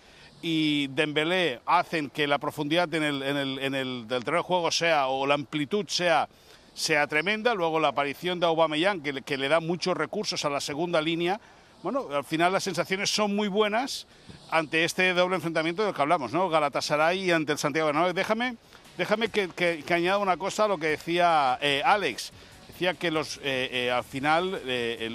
y 0.42 0.88
Dembélé, 0.88 1.60
hacen 1.66 2.10
que 2.10 2.26
la 2.26 2.38
profundidad 2.38 2.92
en 2.94 3.02
el, 3.02 3.22
en 3.22 3.36
el, 3.36 3.58
en 3.58 3.74
el 3.74 4.08
del 4.08 4.24
terreno 4.24 4.42
de 4.42 4.46
juego 4.46 4.70
sea, 4.70 5.08
o 5.08 5.26
la 5.26 5.34
amplitud 5.34 5.86
sea, 5.88 6.28
sea 6.74 7.06
tremenda. 7.06 7.54
Luego 7.54 7.80
la 7.80 7.88
aparición 7.88 8.38
de 8.38 8.46
Aubameyang, 8.46 9.02
que, 9.02 9.22
que 9.22 9.36
le 9.36 9.48
da 9.48 9.60
muchos 9.60 9.96
recursos 9.96 10.44
a 10.44 10.50
la 10.50 10.60
segunda 10.60 11.00
línea. 11.00 11.40
Bueno, 11.82 12.08
al 12.12 12.24
final 12.24 12.52
las 12.52 12.64
sensaciones 12.64 13.10
son 13.10 13.34
muy 13.36 13.48
buenas 13.48 14.06
ante 14.50 14.84
este 14.84 15.12
doble 15.14 15.36
enfrentamiento 15.36 15.84
del 15.84 15.94
que 15.94 16.02
hablamos, 16.02 16.32
¿no? 16.32 16.48
Galatasaray 16.48 17.24
y 17.24 17.30
ante 17.30 17.52
el 17.52 17.58
Santiago 17.58 17.86
Bernabéu. 17.86 18.12
Déjame 18.12 18.56
Déjame 18.96 19.28
que, 19.28 19.48
que, 19.48 19.94
añada 19.94 20.18
una 20.18 20.38
cosa 20.38 20.64
a 20.64 20.68
lo 20.68 20.78
que 20.78 20.86
decía 20.88 21.58
eh, 21.60 21.82
Alex. 21.84 22.32
Decía 22.68 22.94
que 22.94 23.10
los, 23.10 23.36
eh, 23.38 23.68
eh, 23.70 23.90
al 23.90 24.04
final 24.04 24.60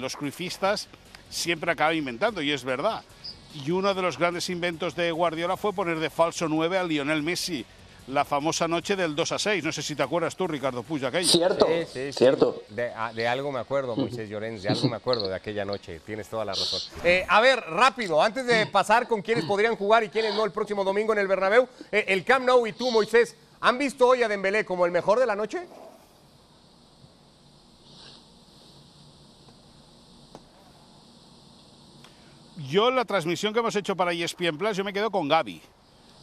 los 0.00 0.16
cruifistas 0.16 0.88
siempre 1.30 1.70
acaban 1.70 1.96
inventando, 1.96 2.42
y 2.42 2.52
es 2.52 2.64
verdad. 2.64 3.02
Y 3.54 3.70
uno 3.70 3.94
de 3.94 4.02
los 4.02 4.18
grandes 4.18 4.48
inventos 4.50 4.94
de 4.94 5.10
Guardiola 5.12 5.56
fue 5.56 5.72
poner 5.72 5.98
de 5.98 6.10
falso 6.10 6.48
9 6.48 6.78
a 6.78 6.84
Lionel 6.84 7.22
Messi 7.22 7.64
la 8.08 8.24
famosa 8.24 8.66
noche 8.66 8.96
del 8.96 9.14
2 9.14 9.32
a 9.32 9.38
6. 9.38 9.62
No 9.64 9.70
sé 9.72 9.82
si 9.82 9.94
te 9.94 10.02
acuerdas 10.02 10.34
tú, 10.34 10.48
Ricardo 10.48 10.82
Puig, 10.82 11.02
de 11.02 11.06
aquella. 11.06 11.30
Cierto, 11.30 11.66
sí, 11.92 12.12
cierto. 12.12 12.62
De, 12.70 13.28
algo 13.28 13.52
me 13.52 13.60
acuerdo, 13.60 13.94
Moisés 13.94 14.28
Llorens, 14.28 14.62
de 14.62 14.70
algo 14.70 14.88
me 14.88 14.96
acuerdo 14.96 15.28
de 15.28 15.36
aquella 15.36 15.64
noche. 15.64 16.00
Tienes 16.04 16.28
toda 16.28 16.44
la 16.44 16.52
razón. 16.52 16.80
a 17.28 17.40
ver, 17.40 17.60
rápido, 17.60 18.20
antes 18.20 18.46
de 18.46 18.66
pasar 18.66 19.06
con 19.06 19.22
quiénes 19.22 19.44
podrían 19.44 19.76
jugar 19.76 20.02
y 20.02 20.08
quiénes 20.08 20.34
no 20.34 20.44
el 20.44 20.50
próximo 20.50 20.82
domingo 20.82 21.12
en 21.12 21.20
el 21.20 21.28
Bernabéu, 21.28 21.68
el 21.90 22.24
Camp 22.24 22.44
Nou 22.44 22.66
y 22.66 22.72
tú, 22.72 22.90
Moisés, 22.90 23.36
¿Han 23.64 23.78
visto 23.78 24.08
hoy 24.08 24.24
a 24.24 24.28
Dembélé 24.28 24.64
como 24.64 24.86
el 24.86 24.90
mejor 24.90 25.20
de 25.20 25.26
la 25.26 25.36
noche? 25.36 25.68
Yo 32.68 32.90
la 32.90 33.04
transmisión 33.04 33.52
que 33.52 33.58
hemos 33.58 33.74
hecho 33.74 33.96
para 33.96 34.12
ESPN 34.12 34.56
Plus, 34.56 34.76
yo 34.76 34.84
me 34.84 34.92
quedo 34.92 35.10
con 35.10 35.26
Gaby, 35.26 35.60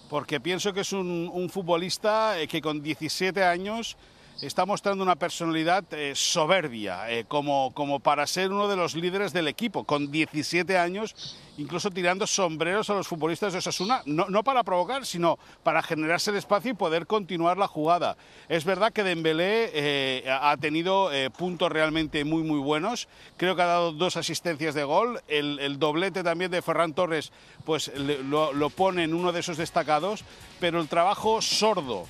porque 0.10 0.40
pienso 0.40 0.72
que 0.72 0.82
es 0.82 0.94
un, 0.94 1.50
futbolista 1.52 2.40
eh, 2.40 2.48
que 2.48 2.62
con 2.62 2.82
17 2.82 3.44
años 3.44 3.98
está 4.42 4.66
mostrando 4.66 5.04
una 5.04 5.16
personalidad 5.16 5.84
eh, 5.92 6.14
soberbia, 6.16 7.12
eh, 7.12 7.26
como, 7.28 7.72
como 7.74 8.00
para 8.00 8.26
ser 8.26 8.52
uno 8.52 8.68
de 8.68 8.76
los 8.76 8.96
líderes 8.96 9.34
del 9.34 9.48
equipo, 9.48 9.84
con 9.84 10.12
17 10.12 10.78
años, 10.78 11.16
incluso 11.58 11.92
tirando 11.92 12.26
sombreros 12.26 12.90
a 12.90 12.94
los 12.94 13.08
futbolistas 13.08 13.52
de 13.52 13.60
Osasuna, 13.60 14.02
no, 14.06 14.28
no 14.30 14.44
para 14.44 14.64
provocar, 14.64 15.06
sino 15.06 15.38
para 15.64 15.82
generarse 15.82 16.32
el 16.32 16.38
espacio 16.38 16.72
y 16.72 16.76
poder 16.76 17.06
continuar 17.06 17.58
la 17.58 17.68
jugada. 17.68 18.16
Es 18.48 18.64
verdad 18.64 18.94
que 18.94 19.04
Dembélé 19.04 19.72
eh, 19.74 20.30
ha 20.30 20.56
tenido 20.58 21.10
puntos 21.38 21.72
realmente 21.72 22.24
muy, 22.24 22.44
muy 22.44 22.60
buenos, 22.60 23.10
creo 23.36 23.56
que 23.56 23.62
ha 23.62 23.66
dado 23.66 23.92
dos 23.92 24.16
asistencias 24.16 24.74
de 24.74 24.84
gol, 24.84 25.22
el, 25.28 25.80
doblete 25.80 26.24
también 26.24 26.52
de 26.52 26.62
Ferran 26.62 26.94
Torres 26.94 27.32
pues 27.66 27.92
lo, 27.96 28.54
lo 28.54 28.70
pone 28.70 29.04
en 29.04 29.14
uno 29.14 29.32
de 29.32 29.42
esos 29.42 29.58
destacados, 29.58 30.24
pero 30.60 30.80
el 30.80 30.88
trabajo 30.88 31.42
sordo, 31.42 32.08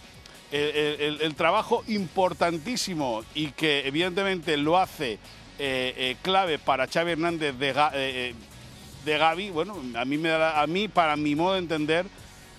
el, 0.51 1.36
trabajo 1.36 1.84
importantísimo 1.88 3.24
y 3.34 3.51
que 3.51 3.88
evidentemente 3.88 4.58
lo 4.58 4.77
hace 4.77 5.13
eh, 5.13 5.94
eh, 5.98 6.15
clave 6.22 6.58
para 6.60 6.88
Xavi 6.88 7.12
Hernández 7.12 7.58
de, 7.58 7.74
eh, 7.94 8.36
de 9.06 9.18
Gaby, 9.18 9.50
bueno, 9.51 9.75
a 9.96 10.06
mí, 10.06 10.18
me 10.18 10.32
a 10.32 10.65
mí, 10.68 10.88
para 10.88 11.15
mi 11.15 11.36
modo 11.36 11.53
de 11.53 11.60
entender, 11.60 12.06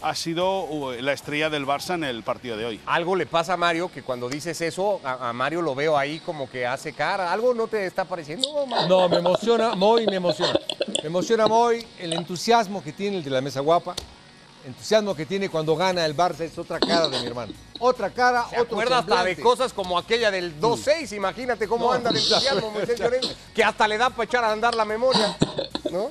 ha 0.02 0.14
sido 0.14 0.64
uh, 0.64 0.92
la 0.92 1.12
estrella 1.12 1.50
del 1.50 1.66
Barça 1.66 1.94
en 1.94 2.04
el 2.04 2.22
partido 2.22 2.56
de 2.56 2.64
hoy. 2.64 2.80
Algo 2.86 3.16
le 3.16 3.26
pasa 3.26 3.54
a 3.54 3.56
Mario, 3.56 3.90
que 3.90 4.02
cuando 4.02 4.28
dices 4.28 4.60
eso, 4.60 5.00
a, 5.04 5.32
Mario 5.32 5.62
lo 5.62 5.74
veo 5.74 5.96
ahí 5.96 6.20
como 6.20 6.48
que 6.48 6.66
hace 6.66 6.92
cara. 6.92 7.32
¿Algo 7.32 7.54
no 7.54 7.66
te 7.66 7.86
está 7.86 8.04
pareciendo? 8.04 8.48
No, 8.88 9.08
me 9.08 9.16
emociona, 9.16 9.74
Moy 9.74 10.06
me 10.06 10.16
emociona. 10.16 10.58
Me 11.02 11.06
emociona 11.06 11.46
Moy, 11.46 11.84
el 11.98 12.12
entusiasmo 12.12 12.82
que 12.82 12.92
tiene 12.92 13.18
el 13.18 13.24
de 13.24 13.30
la 13.30 13.40
mesa 13.40 13.60
guapa 13.60 13.94
entusiasmo 14.64 15.14
que 15.14 15.26
tiene 15.26 15.48
cuando 15.48 15.76
gana 15.76 16.04
el 16.04 16.16
Barça 16.16 16.40
es 16.40 16.56
otra 16.58 16.78
cara 16.78 17.08
de 17.08 17.20
mi 17.20 17.26
hermano. 17.26 17.52
Otra 17.78 18.10
cara, 18.10 18.46
¿Se 18.50 18.56
acuerda 18.56 18.98
hasta 18.98 19.24
de 19.24 19.36
cosas 19.36 19.72
como 19.72 19.96
aquella 19.98 20.30
del 20.30 20.60
2-6? 20.60 21.16
Imagínate 21.16 21.66
cómo 21.66 21.92
anda 21.92 22.10
el 22.10 22.16
entusiasmo, 22.16 22.70
Moisés 22.74 23.00
que 23.54 23.64
hasta 23.64 23.88
le 23.88 23.98
da 23.98 24.10
para 24.10 24.24
echar 24.24 24.44
a 24.44 24.52
andar 24.52 24.74
la 24.74 24.84
memoria, 24.84 25.36
¿no? 25.90 26.10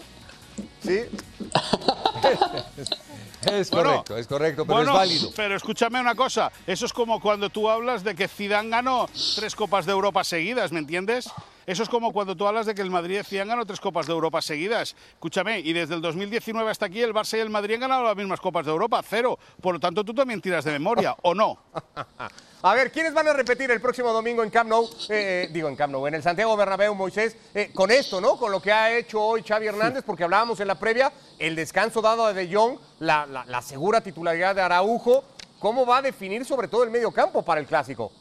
Sí. 0.84 1.02
Es 3.46 3.70
correcto, 3.70 4.18
es 4.18 4.28
correcto, 4.28 4.66
pero 4.66 4.82
es 4.82 4.88
válido. 4.88 5.32
Pero 5.36 5.56
escúchame 5.56 6.00
una 6.00 6.16
cosa, 6.16 6.52
eso 6.68 6.86
es 6.86 6.94
como 6.94 7.22
cuando 7.22 7.50
tú 7.50 7.70
hablas 7.70 8.04
de 8.04 8.16
que 8.16 8.28
Zidane 8.28 8.70
ganó 8.70 9.08
tres 9.36 9.56
Copas 9.56 9.86
de 9.86 9.92
Europa 9.94 10.24
seguidas, 10.24 10.72
¿me 10.72 10.80
entiendes? 10.80 11.30
Eso 11.66 11.84
es 11.84 11.90
como 11.90 12.12
cuando 12.12 12.36
tú 12.36 12.48
hablas 12.48 12.66
de 12.66 12.74
que 12.74 12.82
el 12.82 12.90
Madrid 12.90 13.22
y 13.30 13.38
han 13.38 13.48
ganado 13.48 13.66
tres 13.66 13.80
Copas 13.80 14.08
de 14.08 14.14
Europa 14.14 14.42
seguidas. 14.42 14.96
Escúchame, 15.14 15.60
y 15.60 15.72
desde 15.72 15.96
el 15.96 16.02
2019 16.02 16.72
hasta 16.72 16.88
aquí 16.88 17.02
el 17.02 17.14
Barça 17.14 17.38
y 17.38 17.42
el 17.42 17.50
Madrid 17.50 17.76
han 17.76 17.82
ganado 17.82 18.04
las 18.04 18.16
mismas 18.16 18.40
Copas 18.40 18.66
de 18.66 18.72
Europa, 18.72 19.02
cero. 19.08 19.38
Por 19.62 19.76
lo 19.76 19.80
tanto, 19.80 20.04
tú 20.04 20.14
también 20.14 20.42
tiras 20.42 20.66
de 20.66 20.72
memoria, 20.72 21.16
¿o 21.22 21.36
no? 21.36 21.60
A 22.62 22.74
ver, 22.74 22.92
¿quiénes 22.92 23.14
van 23.14 23.26
a 23.26 23.32
repetir 23.32 23.72
el 23.72 23.80
próximo 23.80 24.12
domingo 24.12 24.44
en 24.44 24.50
Camp 24.50 24.70
Nou? 24.70 24.84
Eh, 25.08 25.48
eh, 25.48 25.50
digo, 25.50 25.70
en 25.70 25.78
Camp 25.78 25.94
Nou, 25.94 26.06
en 26.08 26.14
el 26.14 26.22
Santiago 26.22 26.58
Bernabéu, 26.58 26.94
Moisés, 26.94 27.38
eh, 27.54 27.72
con 27.74 27.90
esto, 27.90 28.20
¿no? 28.20 28.36
Con 28.36 28.52
lo 28.52 28.62
que 28.62 28.70
ha 28.74 28.98
hecho 28.98 29.22
hoy 29.22 29.44
Xavi 29.48 29.68
Hernández, 29.68 30.04
porque 30.06 30.26
hablábamos 30.26 30.60
en 30.60 30.68
la 30.68 30.76
previa, 30.76 31.14
el 31.38 31.56
descanso 31.56 32.02
dado 32.02 32.26
a 32.26 32.34
De 32.34 32.54
Jong, 32.54 32.78
la, 33.00 33.26
la 33.26 33.62
segura 33.62 34.02
titularidad 34.02 34.56
de 34.56 34.62
Araujo. 34.62 35.24
¿Cómo 35.60 35.86
va 35.86 36.00
a 36.00 36.02
definir 36.02 36.44
sobre 36.44 36.68
todo 36.68 36.84
el 36.84 36.90
medio 36.90 37.12
campo 37.12 37.44
para 37.44 37.62
el 37.62 37.66
Clásico? 37.66 38.12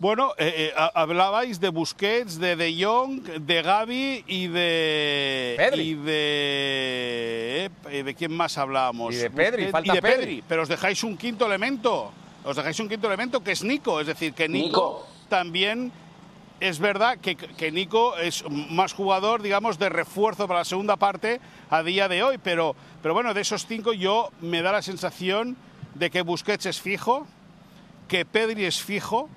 Bueno, 0.00 0.32
eh, 0.38 0.72
eh, 0.74 0.90
hablabais 0.94 1.60
de 1.60 1.68
Busquets, 1.68 2.38
de 2.38 2.56
De 2.56 2.74
Jong, 2.82 3.20
de 3.20 3.60
Gaby 3.60 4.24
y 4.26 4.46
de. 4.46 5.54
Pedri. 5.58 5.82
Y 5.82 5.94
de. 5.94 7.70
Eh, 7.90 8.02
¿De 8.02 8.14
quién 8.14 8.32
más 8.32 8.56
hablábamos? 8.56 9.14
Y 9.14 9.18
de 9.18 9.30
Pedri, 9.30 9.66
falta 9.66 9.92
y 9.92 9.96
de 9.96 10.00
Pedri. 10.00 10.44
Pero 10.48 10.62
os 10.62 10.70
dejáis 10.70 11.04
un 11.04 11.18
quinto 11.18 11.44
elemento. 11.44 12.12
Os 12.42 12.56
dejáis 12.56 12.80
un 12.80 12.88
quinto 12.88 13.08
elemento 13.08 13.44
que 13.44 13.52
es 13.52 13.62
Nico. 13.62 14.00
Es 14.00 14.06
decir, 14.06 14.32
que 14.32 14.48
Nico, 14.48 15.06
también. 15.28 15.92
Es 16.60 16.78
verdad 16.78 17.18
que, 17.18 17.36
que 17.36 17.70
Nico 17.70 18.16
es 18.16 18.42
más 18.50 18.94
jugador, 18.94 19.42
digamos, 19.42 19.78
de 19.78 19.90
refuerzo 19.90 20.48
para 20.48 20.60
la 20.60 20.64
segunda 20.64 20.96
parte 20.96 21.42
a 21.68 21.82
día 21.82 22.08
de 22.08 22.22
hoy. 22.22 22.38
Pero, 22.38 22.74
pero 23.02 23.12
bueno, 23.12 23.34
de 23.34 23.42
esos 23.42 23.66
cinco 23.66 23.92
yo 23.92 24.30
me 24.40 24.62
da 24.62 24.72
la 24.72 24.80
sensación 24.82 25.58
de 25.94 26.10
que 26.10 26.22
Busquets 26.22 26.64
es 26.64 26.80
fijo, 26.80 27.26
que 28.08 28.24
Pedri 28.24 28.64
es 28.64 28.82
fijo 28.82 29.28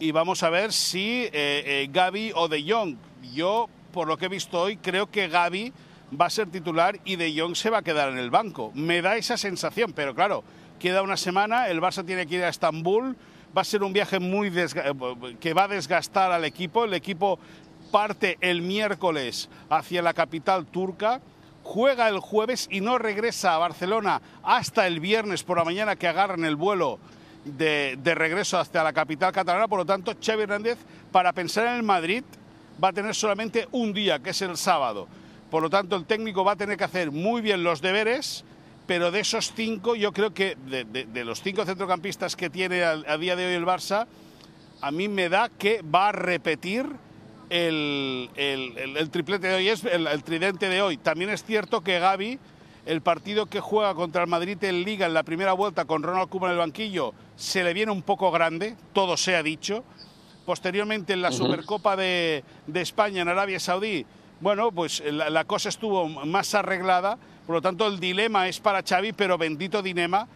y 0.00 0.12
vamos 0.12 0.42
a 0.42 0.50
ver 0.50 0.72
si 0.72 1.24
eh, 1.24 1.30
eh, 1.32 1.88
Gaby 1.90 2.32
o 2.34 2.48
De 2.48 2.62
Jong. 2.62 2.96
Yo, 3.34 3.68
por 3.92 4.06
lo 4.06 4.16
que 4.16 4.26
he 4.26 4.28
visto 4.28 4.60
hoy, 4.60 4.76
creo 4.76 5.10
que 5.10 5.28
Gaby 5.28 5.72
va 6.18 6.26
a 6.26 6.30
ser 6.30 6.48
titular 6.50 6.98
y 7.04 7.16
De 7.16 7.34
Jong 7.36 7.56
se 7.56 7.70
va 7.70 7.78
a 7.78 7.82
quedar 7.82 8.10
en 8.10 8.18
el 8.18 8.30
banco. 8.30 8.70
Me 8.74 9.02
da 9.02 9.16
esa 9.16 9.36
sensación, 9.36 9.92
pero 9.92 10.14
claro, 10.14 10.44
queda 10.78 11.02
una 11.02 11.16
semana, 11.16 11.68
el 11.68 11.80
Barça 11.80 12.04
tiene 12.04 12.26
que 12.26 12.36
ir 12.36 12.44
a 12.44 12.48
Estambul, 12.48 13.16
va 13.56 13.62
a 13.62 13.64
ser 13.64 13.82
un 13.82 13.92
viaje 13.92 14.20
muy 14.20 14.52
que 15.40 15.54
va 15.54 15.64
a 15.64 15.68
desgastar 15.68 16.30
al 16.30 16.44
equipo. 16.44 16.84
El 16.84 16.94
equipo 16.94 17.38
parte 17.90 18.38
el 18.40 18.62
miércoles 18.62 19.48
hacia 19.68 20.02
la 20.02 20.14
capital 20.14 20.66
turca, 20.66 21.20
juega 21.64 22.08
el 22.08 22.20
jueves 22.20 22.68
y 22.70 22.80
no 22.80 22.98
regresa 22.98 23.54
a 23.54 23.58
Barcelona 23.58 24.22
hasta 24.42 24.86
el 24.86 25.00
viernes 25.00 25.42
por 25.42 25.58
la 25.58 25.64
mañana 25.64 25.96
que 25.96 26.06
agarran 26.06 26.44
el 26.44 26.56
vuelo 26.56 26.98
de, 27.44 28.14
regreso 28.14 28.58
hacia 28.58 28.82
la 28.82 28.92
capital 28.92 29.32
catalana. 29.32 29.68
Por 29.68 29.78
lo 29.78 29.86
tanto, 29.86 30.14
Xavi 30.20 30.42
Hernández, 30.42 30.78
para 31.12 31.32
pensar 31.32 31.66
en 31.66 31.74
el 31.74 31.82
Madrid, 31.82 32.24
va 32.82 32.88
a 32.88 32.92
tener 32.92 33.14
solamente 33.14 33.68
un 33.72 33.92
día, 33.92 34.18
que 34.18 34.30
es 34.30 34.42
el 34.42 34.56
sábado. 34.56 35.08
Por 35.50 35.62
lo 35.62 35.70
tanto, 35.70 35.96
el 35.96 36.04
técnico 36.04 36.44
va 36.44 36.52
a 36.52 36.56
tener 36.56 36.76
que 36.76 36.84
hacer 36.84 37.10
muy 37.10 37.40
bien 37.40 37.62
los 37.62 37.80
deberes, 37.80 38.44
pero 38.86 39.10
de 39.10 39.20
esos 39.20 39.52
cinco, 39.54 39.94
yo 39.94 40.12
creo 40.12 40.32
que 40.32 40.56
de, 40.56 41.24
los 41.24 41.42
cinco 41.42 41.64
centrocampistas 41.64 42.36
que 42.36 42.50
tiene 42.50 42.82
a, 42.82 43.16
día 43.18 43.36
de 43.36 43.46
hoy 43.46 43.54
el 43.54 43.66
Barça, 43.66 44.06
a 44.80 44.90
mí 44.90 45.08
me 45.08 45.28
da 45.28 45.48
que 45.48 45.82
va 45.82 46.08
a 46.08 46.12
repetir 46.12 46.86
el, 47.50 48.30
triplete 49.10 49.48
de 49.48 49.54
hoy, 49.54 49.68
es 49.68 49.84
el, 49.84 50.22
tridente 50.22 50.68
de 50.68 50.82
hoy. 50.82 50.96
También 50.96 51.30
es 51.30 51.44
cierto 51.44 51.82
que 51.82 51.98
Gaby, 51.98 52.38
el 52.86 53.02
partido 53.02 53.46
que 53.46 53.60
juega 53.60 53.94
contra 53.94 54.22
el 54.22 54.28
Madrid 54.28 54.62
en 54.64 54.82
Liga 54.84 55.06
en 55.06 55.14
la 55.14 55.22
primera 55.22 55.52
vuelta 55.52 55.84
con 55.84 56.02
Ronald 56.02 56.28
Koeman 56.28 56.50
en 56.50 56.52
el 56.52 56.58
banquillo, 56.58 57.14
se 57.38 57.62
le 57.62 57.72
viene 57.72 57.92
un 57.92 58.02
poco 58.02 58.32
grande, 58.32 58.76
todo 58.92 59.16
se 59.16 59.36
ha 59.36 59.42
dicho. 59.42 59.84
Posteriormente 60.44 61.12
en 61.12 61.22
la 61.22 61.30
Supercopa 61.30 61.94
de, 61.94 62.42
España 62.74 63.22
en 63.22 63.28
Arabia 63.28 63.60
Saudí, 63.60 64.04
bueno, 64.40 64.72
pues 64.72 65.02
la, 65.06 65.44
cosa 65.44 65.68
estuvo 65.68 66.08
más 66.08 66.54
arreglada, 66.54 67.16
por 67.46 67.56
lo 67.56 67.62
tanto 67.62 67.86
el 67.86 68.00
dilema 68.00 68.48
es 68.48 68.58
para 68.58 68.82
Xavi, 68.82 69.12
pero 69.12 69.38
bendito 69.38 69.82
dilema, 69.82 70.26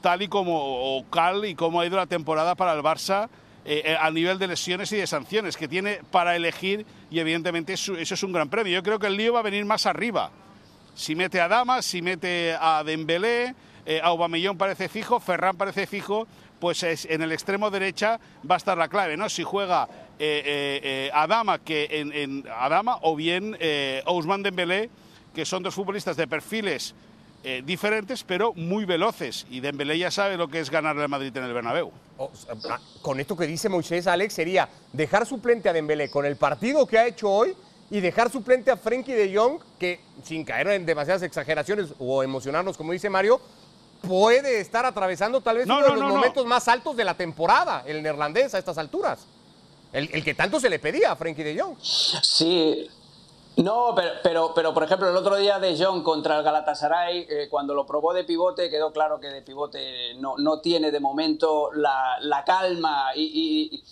tal 0.00 0.22
y 0.22 0.28
como 0.28 0.96
o 0.98 1.04
cal 1.10 1.44
y 1.44 1.54
como 1.54 1.80
ha 1.80 1.86
ido 1.86 1.96
la 1.96 2.06
temporada 2.06 2.54
para 2.54 2.72
el 2.72 2.80
Barça, 2.80 3.28
eh, 3.64 3.96
al 4.00 4.14
nivel 4.14 4.38
de 4.38 4.48
lesiones 4.48 4.90
y 4.92 4.96
de 4.96 5.06
sanciones 5.06 5.56
que 5.56 5.68
tiene 5.68 6.00
para 6.10 6.34
elegir 6.34 6.86
y 7.10 7.18
evidentemente 7.18 7.72
eso, 7.72 7.96
es 7.96 8.22
un 8.22 8.32
gran 8.32 8.48
premio. 8.48 8.72
Yo 8.72 8.82
creo 8.82 8.98
que 8.98 9.06
el 9.06 9.16
lío 9.16 9.32
va 9.32 9.40
a 9.40 9.42
venir 9.42 9.64
más 9.64 9.86
arriba. 9.86 10.30
Si 10.94 11.14
mete 11.14 11.40
a 11.40 11.48
Damas, 11.48 11.84
si 11.84 12.00
mete 12.00 12.56
a 12.58 12.82
Dembélé, 12.84 13.54
eh, 13.86 14.00
a 14.02 14.08
Aubameyang 14.08 14.58
parece 14.58 14.88
fijo, 14.88 15.20
Ferran 15.20 15.56
parece 15.56 15.86
fijo, 15.86 16.26
pues 16.60 16.82
en 16.82 17.22
el 17.22 17.32
extremo 17.32 17.70
derecha 17.70 18.18
va 18.48 18.56
a 18.56 18.58
estar 18.58 18.76
la 18.76 18.88
clave, 18.88 19.16
¿no? 19.16 19.28
Si 19.28 19.42
juega 19.42 19.88
eh, 20.18 21.10
Adama, 21.12 21.58
que 21.58 21.88
en, 21.90 22.44
Adama 22.48 22.98
o 23.02 23.14
bien 23.14 23.56
Ousmane 24.06 24.42
Dembélé, 24.42 24.90
que 25.34 25.44
son 25.44 25.62
dos 25.62 25.74
futbolistas 25.74 26.16
de 26.16 26.26
perfiles 26.26 26.94
eh, 27.48 27.62
diferentes, 27.64 28.24
pero 28.24 28.52
muy 28.54 28.84
veloces. 28.84 29.46
Y 29.48 29.60
Dembélé 29.60 29.96
ya 29.96 30.10
sabe 30.10 30.36
lo 30.36 30.48
que 30.48 30.58
es 30.58 30.68
ganarle 30.68 31.02
al 31.04 31.08
Madrid 31.08 31.36
en 31.36 31.44
el 31.44 31.52
Bernabéu. 31.52 31.92
Ah, 32.18 32.80
con 33.02 33.20
esto 33.20 33.36
que 33.36 33.46
dice 33.46 33.68
Moisés, 33.68 34.08
Alex, 34.08 34.34
sería 34.34 34.68
dejar 34.92 35.24
suplente 35.26 35.68
a 35.68 35.72
Dembélé 35.72 36.10
con 36.10 36.26
el 36.26 36.34
partido 36.34 36.84
que 36.88 36.98
ha 36.98 37.06
hecho 37.06 37.30
hoy 37.30 37.54
y 37.88 38.00
dejar 38.00 38.32
suplente 38.32 38.72
a 38.72 38.76
Frenkie 38.76 39.12
de 39.12 39.32
Jong, 39.32 39.60
que 39.78 40.00
sin 40.24 40.44
caer 40.44 40.66
en 40.70 40.86
demasiadas 40.86 41.22
exageraciones 41.22 41.94
o 42.00 42.24
emocionarnos, 42.24 42.76
como 42.76 42.90
dice 42.90 43.10
Mario, 43.10 43.40
puede 44.02 44.60
estar 44.60 44.84
atravesando 44.86 45.40
tal 45.40 45.58
vez 45.58 45.66
uno 45.66 45.82
de 45.82 45.88
los 45.88 46.02
momentos 46.02 46.46
más 46.46 46.68
altos 46.68 46.96
de 46.96 47.04
la 47.04 47.14
temporada, 47.14 47.82
el 47.86 48.02
neerlandés 48.02 48.54
a 48.54 48.58
estas 48.58 48.78
alturas. 48.78 49.26
El, 49.92 50.10
el, 50.12 50.24
que 50.24 50.34
tanto 50.34 50.60
se 50.60 50.68
le 50.68 50.78
pedía 50.78 51.12
a 51.12 51.16
Frenkie 51.16 51.42
de 51.42 51.60
Jong. 51.60 51.76
Sí, 51.80 52.88
no, 53.56 53.94
pero, 53.96 54.10
pero, 54.22 54.52
pero, 54.54 54.74
por 54.74 54.82
ejemplo, 54.82 55.08
el 55.08 55.16
otro 55.16 55.36
día 55.36 55.58
de 55.58 55.82
Jong 55.82 56.02
contra 56.02 56.36
el 56.36 56.44
Galatasaray, 56.44 57.26
eh, 57.28 57.48
cuando 57.48 57.72
lo 57.72 57.86
probó 57.86 58.12
de 58.12 58.24
pivote, 58.24 58.68
quedó 58.68 58.92
claro 58.92 59.18
que 59.18 59.28
de 59.28 59.40
pivote 59.40 60.14
no, 60.16 60.36
no 60.36 60.60
tiene 60.60 60.90
de 60.90 61.00
momento 61.00 61.70
la, 61.72 62.18
la 62.20 62.44
calma 62.44 63.12
y, 63.16 63.82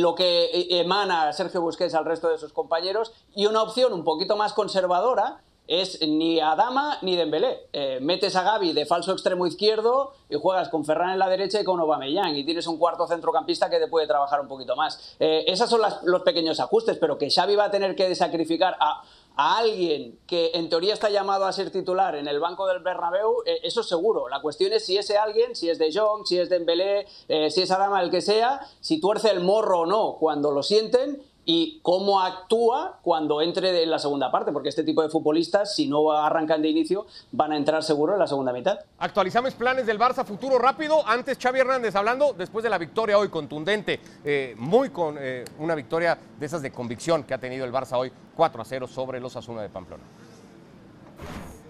lo 0.00 0.14
que 0.14 0.48
emana 0.70 1.32
Sergio 1.34 1.60
Busquets 1.60 1.94
al 1.94 2.06
resto 2.06 2.30
de 2.30 2.38
sus 2.38 2.54
compañeros. 2.54 3.12
Y 3.34 3.44
una 3.44 3.62
opción 3.62 3.92
un 3.92 4.04
poquito 4.04 4.36
más 4.36 4.54
conservadora 4.54 5.42
es 5.70 6.02
ni 6.02 6.40
Adama 6.40 6.98
ni 7.02 7.14
Dembélé. 7.14 7.68
Eh, 7.72 8.00
metes 8.02 8.34
a 8.34 8.42
Gaby 8.42 8.72
de 8.72 8.86
falso 8.86 9.12
extremo 9.12 9.46
izquierdo 9.46 10.14
y 10.28 10.34
juegas 10.34 10.68
con 10.68 10.84
Ferran 10.84 11.10
en 11.10 11.18
la 11.20 11.28
derecha 11.28 11.60
y 11.60 11.64
con 11.64 11.78
Aubameyang 11.78 12.34
y 12.34 12.42
tienes 12.44 12.66
un 12.66 12.76
cuarto 12.76 13.06
centrocampista 13.06 13.70
que 13.70 13.78
te 13.78 13.86
puede 13.86 14.08
trabajar 14.08 14.40
un 14.40 14.48
poquito 14.48 14.74
más. 14.74 15.14
Eh, 15.20 15.44
esos 15.46 15.70
son 15.70 15.80
los 16.02 16.22
pequeños 16.22 16.58
ajustes, 16.58 16.98
pero 16.98 17.16
que 17.16 17.30
Xavi 17.30 17.54
va 17.54 17.66
a 17.66 17.70
tener 17.70 17.94
que 17.94 18.12
sacrificar 18.16 18.76
a, 18.80 19.04
alguien 19.36 20.18
que 20.26 20.50
en 20.54 20.68
teoría 20.68 20.92
está 20.92 21.08
llamado 21.08 21.46
a 21.46 21.52
ser 21.52 21.70
titular 21.70 22.16
en 22.16 22.26
el 22.26 22.40
banco 22.40 22.66
del 22.66 22.80
Bernabéu, 22.80 23.36
eh, 23.46 23.60
eso 23.62 23.84
seguro. 23.84 24.28
La 24.28 24.42
cuestión 24.42 24.72
es 24.72 24.84
si 24.84 24.98
ese 24.98 25.16
alguien, 25.16 25.54
si 25.54 25.70
es 25.70 25.78
de 25.78 25.90
Jong, 25.94 26.26
si 26.26 26.36
es 26.36 26.50
de 26.50 26.58
Dembélé, 26.58 27.06
si 27.48 27.62
es 27.62 27.70
Adama, 27.70 28.02
el 28.02 28.10
que 28.10 28.20
sea, 28.20 28.60
si 28.80 29.00
tuerce 29.00 29.30
el 29.30 29.40
morro 29.40 29.82
o 29.82 29.86
no 29.86 30.16
cuando 30.18 30.50
lo 30.50 30.64
sienten 30.64 31.22
y 31.44 31.80
cómo 31.82 32.20
actúa 32.20 32.98
cuando 33.02 33.40
entre 33.42 33.82
en 33.82 33.90
la 33.90 33.98
segunda 33.98 34.30
parte, 34.30 34.52
porque 34.52 34.68
este 34.68 34.84
tipo 34.84 35.02
de 35.02 35.08
futbolistas, 35.08 35.74
si 35.74 35.88
no 35.88 36.12
arrancan 36.12 36.62
de 36.62 36.68
inicio, 36.68 37.06
van 37.32 37.52
a 37.52 37.56
entrar 37.56 37.82
seguro 37.82 38.12
en 38.12 38.18
la 38.18 38.26
segunda 38.26 38.52
mitad. 38.52 38.78
Actualizamos 38.98 39.54
planes 39.54 39.86
del 39.86 39.98
Barça 39.98 40.24
futuro 40.24 40.58
rápido. 40.58 41.06
Antes 41.06 41.38
Xavi 41.40 41.60
Hernández 41.60 41.94
hablando, 41.96 42.32
después 42.32 42.62
de 42.62 42.70
la 42.70 42.78
victoria 42.78 43.18
hoy 43.18 43.28
contundente, 43.28 44.00
eh, 44.24 44.54
muy 44.58 44.90
con 44.90 45.16
eh, 45.18 45.44
una 45.58 45.74
victoria 45.74 46.18
de 46.38 46.46
esas 46.46 46.62
de 46.62 46.70
convicción 46.70 47.24
que 47.24 47.34
ha 47.34 47.38
tenido 47.38 47.64
el 47.64 47.72
Barça 47.72 47.98
hoy, 47.98 48.12
4 48.36 48.62
a 48.62 48.64
0 48.64 48.86
sobre 48.86 49.20
los 49.20 49.36
Asuna 49.36 49.62
de 49.62 49.68
Pamplona. 49.68 50.04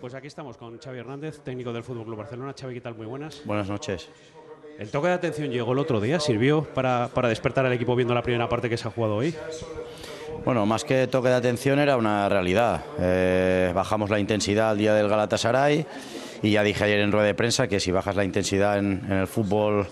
Pues 0.01 0.15
aquí 0.15 0.29
estamos 0.29 0.57
con 0.57 0.79
Xavi 0.79 0.99
Hernández, 0.99 1.41
técnico 1.41 1.73
del 1.73 1.85
Fútbol 1.85 2.05
Club 2.05 2.17
Barcelona. 2.17 2.55
Xavi, 2.59 2.75
¿qué 2.75 2.81
tal? 2.81 2.95
Muy 2.95 3.07
buenas. 3.07 3.43
Buenas 3.45 3.69
noches. 3.69 4.09
¿El 4.81 4.89
toque 4.89 5.09
de 5.09 5.13
atención 5.13 5.51
llegó 5.51 5.75
el 5.75 5.79
otro 5.79 6.01
día? 6.01 6.19
¿Sirvió 6.21 6.65
para, 6.65 7.11
despertar 7.29 7.67
al 7.67 7.73
equipo 7.75 7.95
viendo 7.95 8.15
la 8.15 8.23
primera 8.23 8.49
parte 8.49 8.71
que 8.71 8.79
se 8.79 8.89
ha 8.89 8.91
jugado 8.91 9.17
hoy? 9.17 9.35
Bueno, 10.47 10.65
más 10.65 10.85
que 10.85 11.07
toque 11.07 11.29
de 11.29 11.35
atención 11.35 11.79
era 11.79 11.99
una 11.99 12.31
realidad. 12.31 12.83
Eh, 12.99 13.73
bajamos 13.75 14.09
la 14.09 14.19
intensidad 14.19 14.71
al 14.71 14.79
día 14.79 14.95
del 14.95 15.07
Galatasaray 15.07 15.85
y 16.43 16.53
ya 16.53 16.63
dije 16.63 16.83
ayer 16.83 17.01
en 17.01 17.13
rueda 17.13 17.27
de 17.27 17.35
prensa 17.35 17.69
que 17.69 17.79
si 17.79 17.93
bajas 17.93 18.17
la 18.17 18.25
intensidad 18.25 18.79
en, 18.79 19.05
el 19.13 19.27
fútbol 19.27 19.87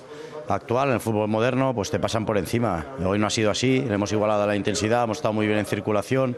actual, 0.49 0.89
en 0.89 0.95
el 0.95 1.01
fútbol 1.01 1.29
moderno, 1.29 1.75
pues 1.75 1.91
te 1.91 1.99
pasan 1.99 2.25
por 2.25 2.39
encima. 2.39 2.87
Hoy 3.05 3.19
no 3.19 3.27
ha 3.27 3.31
sido 3.31 3.51
así, 3.51 3.85
hemos 3.91 4.11
igualado 4.13 4.47
la 4.47 4.57
intensidad, 4.57 5.05
hemos 5.05 5.19
estado 5.19 5.35
muy 5.35 5.47
bien 5.47 5.59
en 5.59 5.67
circulación, 5.67 6.35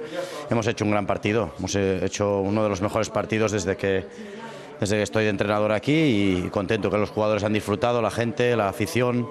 hemos 0.50 0.66
hecho 0.66 0.84
un 0.84 0.90
gran 0.90 1.06
partido, 1.06 1.52
hemos 1.56 1.76
hecho 1.76 2.40
uno 2.40 2.64
de 2.64 2.68
los 2.68 2.80
mejores 2.80 3.10
partidos 3.10 3.52
desde 3.52 3.76
que 3.76 4.06
desde 4.80 4.96
que 4.96 5.02
estoy 5.02 5.24
de 5.24 5.30
entrenador 5.30 5.72
aquí 5.72 5.92
y 5.92 6.50
contento 6.50 6.90
que 6.90 6.98
los 6.98 7.10
jugadores 7.10 7.44
han 7.44 7.52
disfrutado, 7.52 8.00
la 8.00 8.10
gente, 8.10 8.56
la 8.56 8.68
afición. 8.68 9.28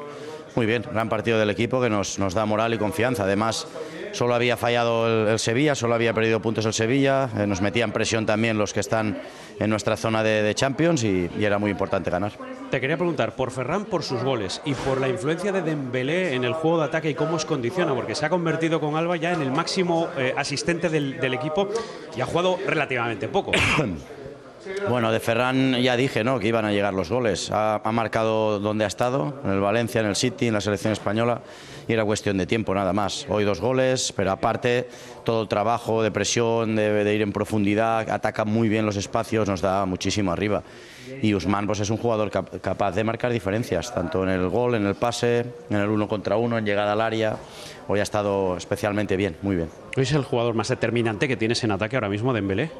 Muy 0.55 0.65
bien, 0.65 0.83
gran 0.91 1.09
partido 1.09 1.39
del 1.39 1.49
equipo 1.49 1.81
que 1.81 1.89
nos, 1.89 2.19
nos 2.19 2.33
da 2.33 2.45
moral 2.45 2.73
y 2.73 2.77
confianza. 2.77 3.23
Además, 3.23 3.67
solo 4.11 4.35
había 4.35 4.57
fallado 4.57 5.29
el, 5.29 5.39
Sevilla, 5.39 5.75
solo 5.75 5.95
había 5.95 6.13
perdido 6.13 6.41
puntos 6.41 6.65
el 6.65 6.73
Sevilla, 6.73 7.29
eh, 7.37 7.47
nos 7.47 7.61
metían 7.61 7.91
presión 7.91 8.25
también 8.25 8.57
los 8.57 8.73
que 8.73 8.79
están 8.79 9.21
en 9.59 9.69
nuestra 9.69 9.97
zona 9.97 10.23
de, 10.23 10.53
Champions 10.55 11.03
y, 11.03 11.29
era 11.39 11.59
muy 11.59 11.71
importante 11.71 12.09
ganar. 12.09 12.31
Te 12.71 12.79
quería 12.81 12.97
preguntar 12.97 13.35
por 13.35 13.51
Ferran, 13.51 13.85
por 13.85 14.03
sus 14.03 14.23
goles 14.23 14.61
y 14.65 14.73
por 14.73 14.99
la 14.99 15.07
influencia 15.07 15.51
de 15.51 15.61
Dembélé 15.61 16.33
en 16.33 16.43
el 16.43 16.53
juego 16.53 16.79
de 16.79 16.85
ataque 16.85 17.09
y 17.09 17.15
cómo 17.15 17.35
os 17.35 17.45
condiciona, 17.45 17.93
porque 17.93 18.15
se 18.15 18.25
ha 18.25 18.29
convertido 18.29 18.79
con 18.79 18.95
Alba 18.95 19.17
ya 19.17 19.33
en 19.33 19.41
el 19.41 19.51
máximo 19.51 20.09
eh, 20.17 20.33
asistente 20.35 20.89
del, 20.89 21.19
del 21.19 21.33
equipo 21.33 21.69
y 22.15 22.21
ha 22.21 22.25
jugado 22.25 22.57
relativamente 22.67 23.27
poco. 23.27 23.51
Bueno, 24.89 25.11
de 25.11 25.19
Ferran 25.19 25.81
ya 25.81 25.95
dije 25.95 26.23
¿no? 26.23 26.39
que 26.39 26.47
iban 26.47 26.65
a 26.65 26.71
llegar 26.71 26.93
los 26.93 27.09
goles. 27.09 27.49
Ha, 27.53 27.81
marcado 27.91 28.59
donde 28.59 28.83
ha 28.83 28.87
estado, 28.87 29.41
en 29.43 29.51
el 29.51 29.59
Valencia, 29.59 30.01
en 30.01 30.07
el 30.07 30.15
City, 30.15 30.47
en 30.47 30.53
la 30.53 30.61
selección 30.61 30.93
española, 30.93 31.41
y 31.87 31.93
era 31.93 32.05
cuestión 32.05 32.37
de 32.37 32.45
tiempo 32.45 32.73
nada 32.73 32.93
más. 32.93 33.25
Hoy 33.29 33.43
dos 33.43 33.61
goles, 33.61 34.13
pero 34.15 34.31
aparte 34.31 34.89
todo 35.23 35.43
el 35.43 35.47
trabajo 35.47 36.03
de 36.03 36.11
presión, 36.11 36.75
de, 36.75 37.13
ir 37.13 37.21
en 37.21 37.31
profundidad, 37.31 38.09
ataca 38.09 38.45
muy 38.45 38.69
bien 38.69 38.85
los 38.85 38.95
espacios, 38.95 39.47
nos 39.47 39.61
da 39.61 39.85
muchísimo 39.85 40.31
arriba. 40.31 40.63
Y 41.21 41.33
Usman 41.33 41.65
pues, 41.65 41.79
es 41.79 41.89
un 41.89 41.97
jugador 41.97 42.29
capaz 42.29 42.91
de 42.91 43.03
marcar 43.03 43.31
diferencias, 43.31 43.93
tanto 43.93 44.23
en 44.23 44.29
el 44.29 44.47
gol, 44.49 44.75
en 44.75 44.85
el 44.85 44.95
pase, 44.95 45.45
en 45.69 45.77
el 45.77 45.89
uno 45.89 46.07
contra 46.07 46.37
uno, 46.37 46.57
en 46.57 46.65
llegada 46.65 46.93
al 46.93 47.01
área. 47.01 47.37
Hoy 47.87 47.99
ha 47.99 48.03
estado 48.03 48.57
especialmente 48.57 49.17
bien, 49.17 49.37
muy 49.41 49.55
bien. 49.55 49.69
¿Es 49.95 50.11
el 50.11 50.23
jugador 50.23 50.53
más 50.53 50.67
determinante 50.67 51.27
que 51.27 51.37
tienes 51.37 51.63
en 51.63 51.71
ataque 51.71 51.95
ahora 51.95 52.09
mismo, 52.09 52.33
Dembélé? 52.33 52.71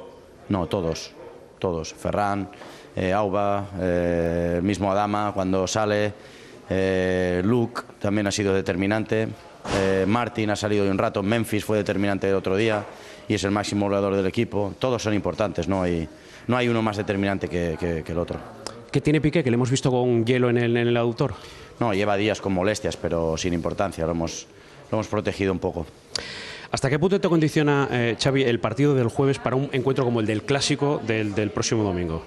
No, 0.50 0.68
todos 0.68 1.14
todos, 1.60 1.94
Ferran, 1.94 2.50
eh, 2.96 3.14
Auba, 3.14 3.70
eh, 3.80 4.60
mismo 4.64 4.92
Adama 4.92 5.32
cuando 5.34 5.68
sale, 5.68 6.14
eh, 6.70 7.42
Luke 7.46 7.82
también 8.00 8.28
ha 8.28 8.32
sido 8.32 8.54
determinante, 8.54 9.28
Martin 10.08 10.50
ha 10.50 10.56
salido 10.56 10.86
de 10.86 10.92
un 10.92 10.98
rato, 10.98 11.22
Memphis 11.22 11.64
fue 11.64 11.78
determinante 11.78 12.28
el 12.28 12.36
otro 12.36 12.56
día 12.56 12.84
y 13.28 13.36
es 13.36 13.44
el 13.44 13.52
máximo 13.52 13.86
goleador 13.86 14.16
del 14.16 14.26
equipo, 14.26 14.74
todos 14.80 15.04
son 15.04 15.14
importantes, 15.14 15.68
no 15.68 15.84
hay, 15.84 16.08
no 16.48 16.58
hay 16.58 16.68
uno 16.70 16.82
más 16.82 16.98
determinante 16.98 17.48
que, 17.48 18.04
el 18.06 18.18
otro. 18.18 18.40
¿Qué 18.92 19.02
tiene 19.02 19.22
Piqué, 19.22 19.44
que 19.44 19.52
le 19.52 19.56
hemos 19.56 19.70
visto 19.70 19.92
con 19.92 20.26
hielo 20.26 20.50
en 20.50 20.58
el, 20.58 20.76
en 20.76 20.88
el 20.88 20.98
aductor? 20.98 21.36
No, 21.80 21.94
lleva 21.94 22.18
días 22.18 22.42
con 22.42 22.54
molestias, 22.54 22.98
pero 22.98 23.38
sin 23.38 23.54
importancia, 23.54 24.06
lo 24.06 24.12
hemos, 24.12 24.48
lo 24.92 24.98
hemos 24.98 25.08
protegido 25.08 25.52
un 25.52 25.60
poco. 25.60 25.86
¿Hasta 26.72 26.90
qué 26.90 27.00
punto 27.00 27.20
te 27.20 27.28
condiciona, 27.28 27.88
eh, 27.92 28.16
Xavi, 28.22 28.44
el 28.44 28.60
partido 28.60 28.94
del 28.94 29.08
jueves 29.08 29.40
para 29.40 29.56
un 29.56 29.70
encuentro 29.72 30.06
como 30.06 30.20
el 30.20 30.28
del 30.28 30.44
clásico 30.44 31.02
del, 31.06 31.50
próximo 31.50 31.84
domingo? 31.84 32.24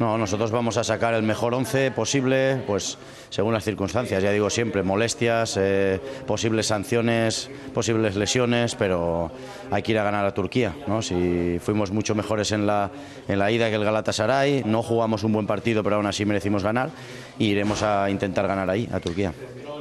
No, 0.00 0.18
nosotros 0.18 0.50
vamos 0.50 0.76
a 0.76 0.84
sacar 0.84 1.14
el 1.14 1.22
mejor 1.22 1.54
once 1.54 1.90
posible, 1.92 2.60
pues 2.66 2.98
según 3.30 3.54
las 3.54 3.64
circunstancias. 3.64 4.22
Ya 4.22 4.32
digo 4.32 4.50
siempre, 4.50 4.82
molestias, 4.82 5.56
eh, 5.58 6.00
posibles 6.26 6.66
sanciones, 6.66 7.48
posibles 7.72 8.16
lesiones, 8.16 8.74
pero 8.74 9.30
hay 9.70 9.82
que 9.82 9.92
ir 9.92 9.98
a 9.98 10.04
ganar 10.04 10.26
a 10.26 10.34
Turquía. 10.34 10.74
¿no? 10.88 11.00
Si 11.00 11.58
fuimos 11.60 11.92
mucho 11.92 12.14
mejores 12.14 12.50
en 12.50 12.66
la, 12.66 12.90
en 13.28 13.38
la 13.38 13.50
ida 13.52 13.70
que 13.70 13.76
el 13.76 13.84
Galatasaray, 13.84 14.64
no 14.66 14.82
jugamos 14.82 15.22
un 15.22 15.32
buen 15.32 15.46
partido, 15.46 15.82
pero 15.84 15.96
aún 15.96 16.06
así 16.06 16.26
merecimos 16.26 16.64
ganar, 16.64 16.90
y 17.38 17.46
iremos 17.46 17.82
a 17.82 18.10
intentar 18.10 18.48
ganar 18.48 18.68
ahí, 18.68 18.88
a 18.92 18.98
Turquía. 18.98 19.32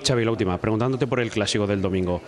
Xavi, 0.05 0.23
la 0.23 0.31
última, 0.31 0.57
preguntándote 0.59 1.07
por 1.07 1.19
el 1.19 1.31
clásico 1.31 1.65
del 1.65 1.81
domingo 1.81 2.21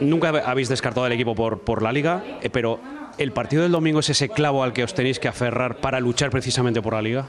nunca 0.00 0.28
habéis 0.28 0.68
descartado 0.68 1.06
al 1.06 1.12
equipo 1.12 1.34
por, 1.34 1.60
por 1.60 1.82
la 1.82 1.92
liga, 1.92 2.22
eh, 2.42 2.50
pero 2.50 2.80
¿el 3.18 3.32
partido 3.32 3.62
del 3.62 3.72
domingo 3.72 4.00
es 4.00 4.10
ese 4.10 4.28
clavo 4.28 4.62
al 4.62 4.72
que 4.72 4.84
os 4.84 4.94
tenéis 4.94 5.18
que 5.18 5.28
aferrar 5.28 5.76
para 5.76 6.00
luchar 6.00 6.30
precisamente 6.30 6.82
por 6.82 6.94
la 6.94 7.02
liga? 7.02 7.26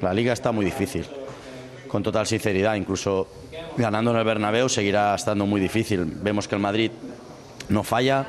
La 0.00 0.12
liga 0.14 0.32
está 0.32 0.52
muy 0.52 0.64
difícil, 0.64 1.06
con 1.88 2.02
total 2.02 2.26
sinceridad. 2.26 2.74
Incluso 2.76 3.28
ganando 3.76 4.10
en 4.12 4.18
el 4.18 4.24
Bernabéu 4.24 4.68
seguirá 4.68 5.14
estando 5.14 5.46
muy 5.46 5.60
difícil. 5.60 6.04
Vemos 6.04 6.46
que 6.46 6.54
el 6.54 6.60
Madrid 6.60 6.90
no 7.68 7.82
falla. 7.82 8.26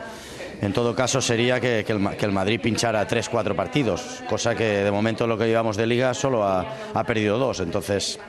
En 0.62 0.74
todo 0.74 0.94
caso 0.94 1.22
sería 1.22 1.62
que, 1.62 1.86
el, 1.88 2.32
Madrid 2.32 2.60
pinchara 2.60 3.08
tres, 3.08 3.30
cuatro 3.30 3.56
partidos, 3.56 4.22
cosa 4.28 4.56
que 4.56 4.84
de 4.84 4.92
momento 4.92 5.26
lo 5.26 5.38
que 5.38 5.46
llevamos 5.46 5.78
de 5.78 5.88
liga 5.88 6.14
solo 6.14 6.44
ha, 6.44 6.66
ha 6.94 7.04
perdido 7.06 7.38
dos. 7.38 7.62
Entonces 7.62 8.20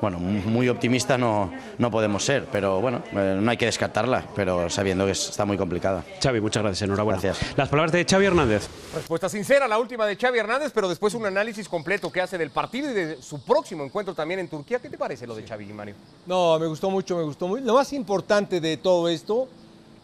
bueno, 0.00 0.18
muy 0.18 0.68
optimistas 0.68 1.18
no, 1.18 1.52
no 1.78 1.90
podemos 1.90 2.24
ser, 2.24 2.46
pero 2.50 2.80
bueno, 2.80 3.02
eh, 3.12 3.38
no 3.40 3.50
hay 3.50 3.56
que 3.56 3.66
descartarla, 3.66 4.26
pero 4.34 4.70
sabiendo 4.70 5.04
que 5.04 5.12
está 5.12 5.44
muy 5.44 5.56
complicada. 5.56 6.04
Xavi, 6.22 6.40
muchas 6.40 6.62
gracias, 6.62 6.82
enhorabuena. 6.82 7.20
Gracias. 7.20 7.56
Las 7.56 7.68
palabras 7.68 7.92
de 7.92 8.04
Xavi 8.04 8.26
Hernández. 8.26 8.68
Respuesta 8.94 9.28
sincera, 9.28 9.68
la 9.68 9.78
última 9.78 10.06
de 10.06 10.16
Xavi 10.16 10.38
Hernández, 10.38 10.72
pero 10.74 10.88
después 10.88 11.14
un 11.14 11.26
análisis 11.26 11.68
completo 11.68 12.10
que 12.10 12.20
hace 12.20 12.38
del 12.38 12.50
partido 12.50 12.90
y 12.90 12.94
de 12.94 13.22
su 13.22 13.42
próximo 13.42 13.84
encuentro 13.84 14.14
también 14.14 14.40
en 14.40 14.48
Turquía. 14.48 14.78
¿Qué 14.78 14.88
te 14.88 14.98
parece 14.98 15.26
lo 15.26 15.34
de 15.34 15.46
Xavi, 15.46 15.66
Mario? 15.66 15.94
No, 16.26 16.58
me 16.58 16.66
gustó 16.66 16.90
mucho, 16.90 17.16
me 17.16 17.22
gustó 17.24 17.48
mucho. 17.48 17.64
Lo 17.64 17.74
más 17.74 17.92
importante 17.92 18.60
de 18.60 18.76
todo 18.76 19.08
esto 19.08 19.48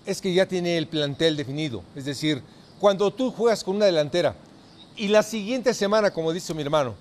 es 0.04 0.20
que 0.20 0.32
ya 0.32 0.46
tiene 0.46 0.76
el 0.76 0.86
plantel 0.86 1.36
definido. 1.36 1.82
Es 1.94 2.04
decir, 2.04 2.42
cuando 2.78 3.10
tú 3.10 3.30
juegas 3.30 3.64
con 3.64 3.76
una 3.76 3.86
delantera 3.86 4.34
y 4.96 5.08
la 5.08 5.22
siguiente 5.22 5.74
semana, 5.74 6.10
como 6.10 6.32
dice 6.32 6.54
mi 6.54 6.62
hermano, 6.62 6.94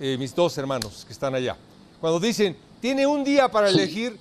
eh, 0.00 0.16
mis 0.18 0.34
dos 0.34 0.56
hermanos 0.58 1.04
que 1.06 1.12
están 1.12 1.34
allá, 1.34 1.56
cuando 2.04 2.20
dicen, 2.20 2.54
tiene 2.82 3.06
un 3.06 3.24
día 3.24 3.48
para 3.48 3.70
elegir 3.70 4.18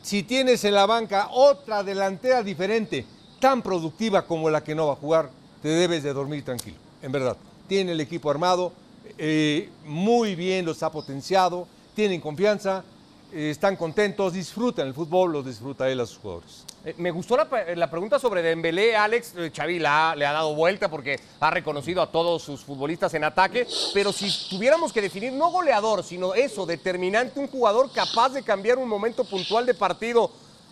si 0.00 0.22
tienes 0.22 0.64
en 0.64 0.72
la 0.72 0.86
banca 0.86 1.28
otra 1.30 1.82
delantera 1.82 2.42
diferente, 2.42 3.04
tan 3.38 3.60
productiva 3.60 4.24
como 4.24 4.48
la 4.48 4.64
que 4.64 4.74
no 4.74 4.86
va 4.86 4.94
a 4.94 4.96
jugar, 4.96 5.28
te 5.60 5.68
debes 5.68 6.02
de 6.04 6.14
dormir 6.14 6.42
tranquilo, 6.42 6.78
en 7.02 7.12
verdad. 7.12 7.36
Tiene 7.66 7.92
el 7.92 8.00
equipo 8.00 8.30
armado, 8.30 8.72
eh, 9.18 9.68
muy 9.84 10.36
bien 10.36 10.64
los 10.64 10.82
ha 10.82 10.90
potenciado, 10.90 11.68
tienen 11.94 12.22
confianza, 12.22 12.82
están 13.32 13.76
contentos, 13.76 14.32
disfrutan 14.32 14.86
el 14.86 14.94
fútbol, 14.94 15.32
lo 15.32 15.42
disfruta 15.42 15.88
él 15.88 16.00
a 16.00 16.06
sus 16.06 16.18
jugadores. 16.18 16.64
Eh, 16.84 16.94
me 16.98 17.10
gustó 17.10 17.36
la, 17.36 17.90
pregunta 17.90 18.18
sobre 18.18 18.40
Dembélé, 18.42 18.96
Alex. 18.96 19.34
eh, 19.36 19.52
Xavi 19.54 19.82
ha- 19.84 20.14
le 20.16 20.24
ha 20.24 20.32
dado 20.32 20.54
vuelta 20.54 20.88
porque 20.88 21.18
ha 21.40 21.50
reconocido 21.50 22.00
a 22.00 22.10
todos 22.10 22.42
sus 22.42 22.60
futbolistas 22.62 23.12
en 23.14 23.24
ataque. 23.24 23.66
Pero 23.92 24.12
si 24.12 24.30
tuviéramos 24.48 24.92
que 24.92 25.02
definir, 25.02 25.32
no 25.32 25.50
goleador, 25.50 26.02
sino 26.04 26.34
eso, 26.34 26.64
determinante, 26.66 27.38
un 27.40 27.48
jugador 27.48 27.90
capaz 27.92 28.30
de 28.30 28.42
cambiar 28.42 28.78
un 28.78 28.88
momento 28.88 29.24
puntual 29.24 29.66
de 29.66 29.74
partido, 29.74 30.30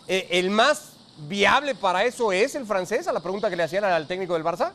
eh, 0.08 0.28
¿el 0.30 0.50
más 0.50 0.92
viable 1.28 1.74
para 1.74 2.04
eso 2.04 2.32
es 2.32 2.54
el 2.54 2.64
francés? 2.66 3.06
A 3.08 3.12
la 3.12 3.20
pregunta 3.20 3.50
que 3.50 3.56
le 3.56 3.64
hacían 3.64 3.84
al 3.84 4.06
técnico 4.06 4.34
del 4.34 4.44
Barça. 4.44 4.72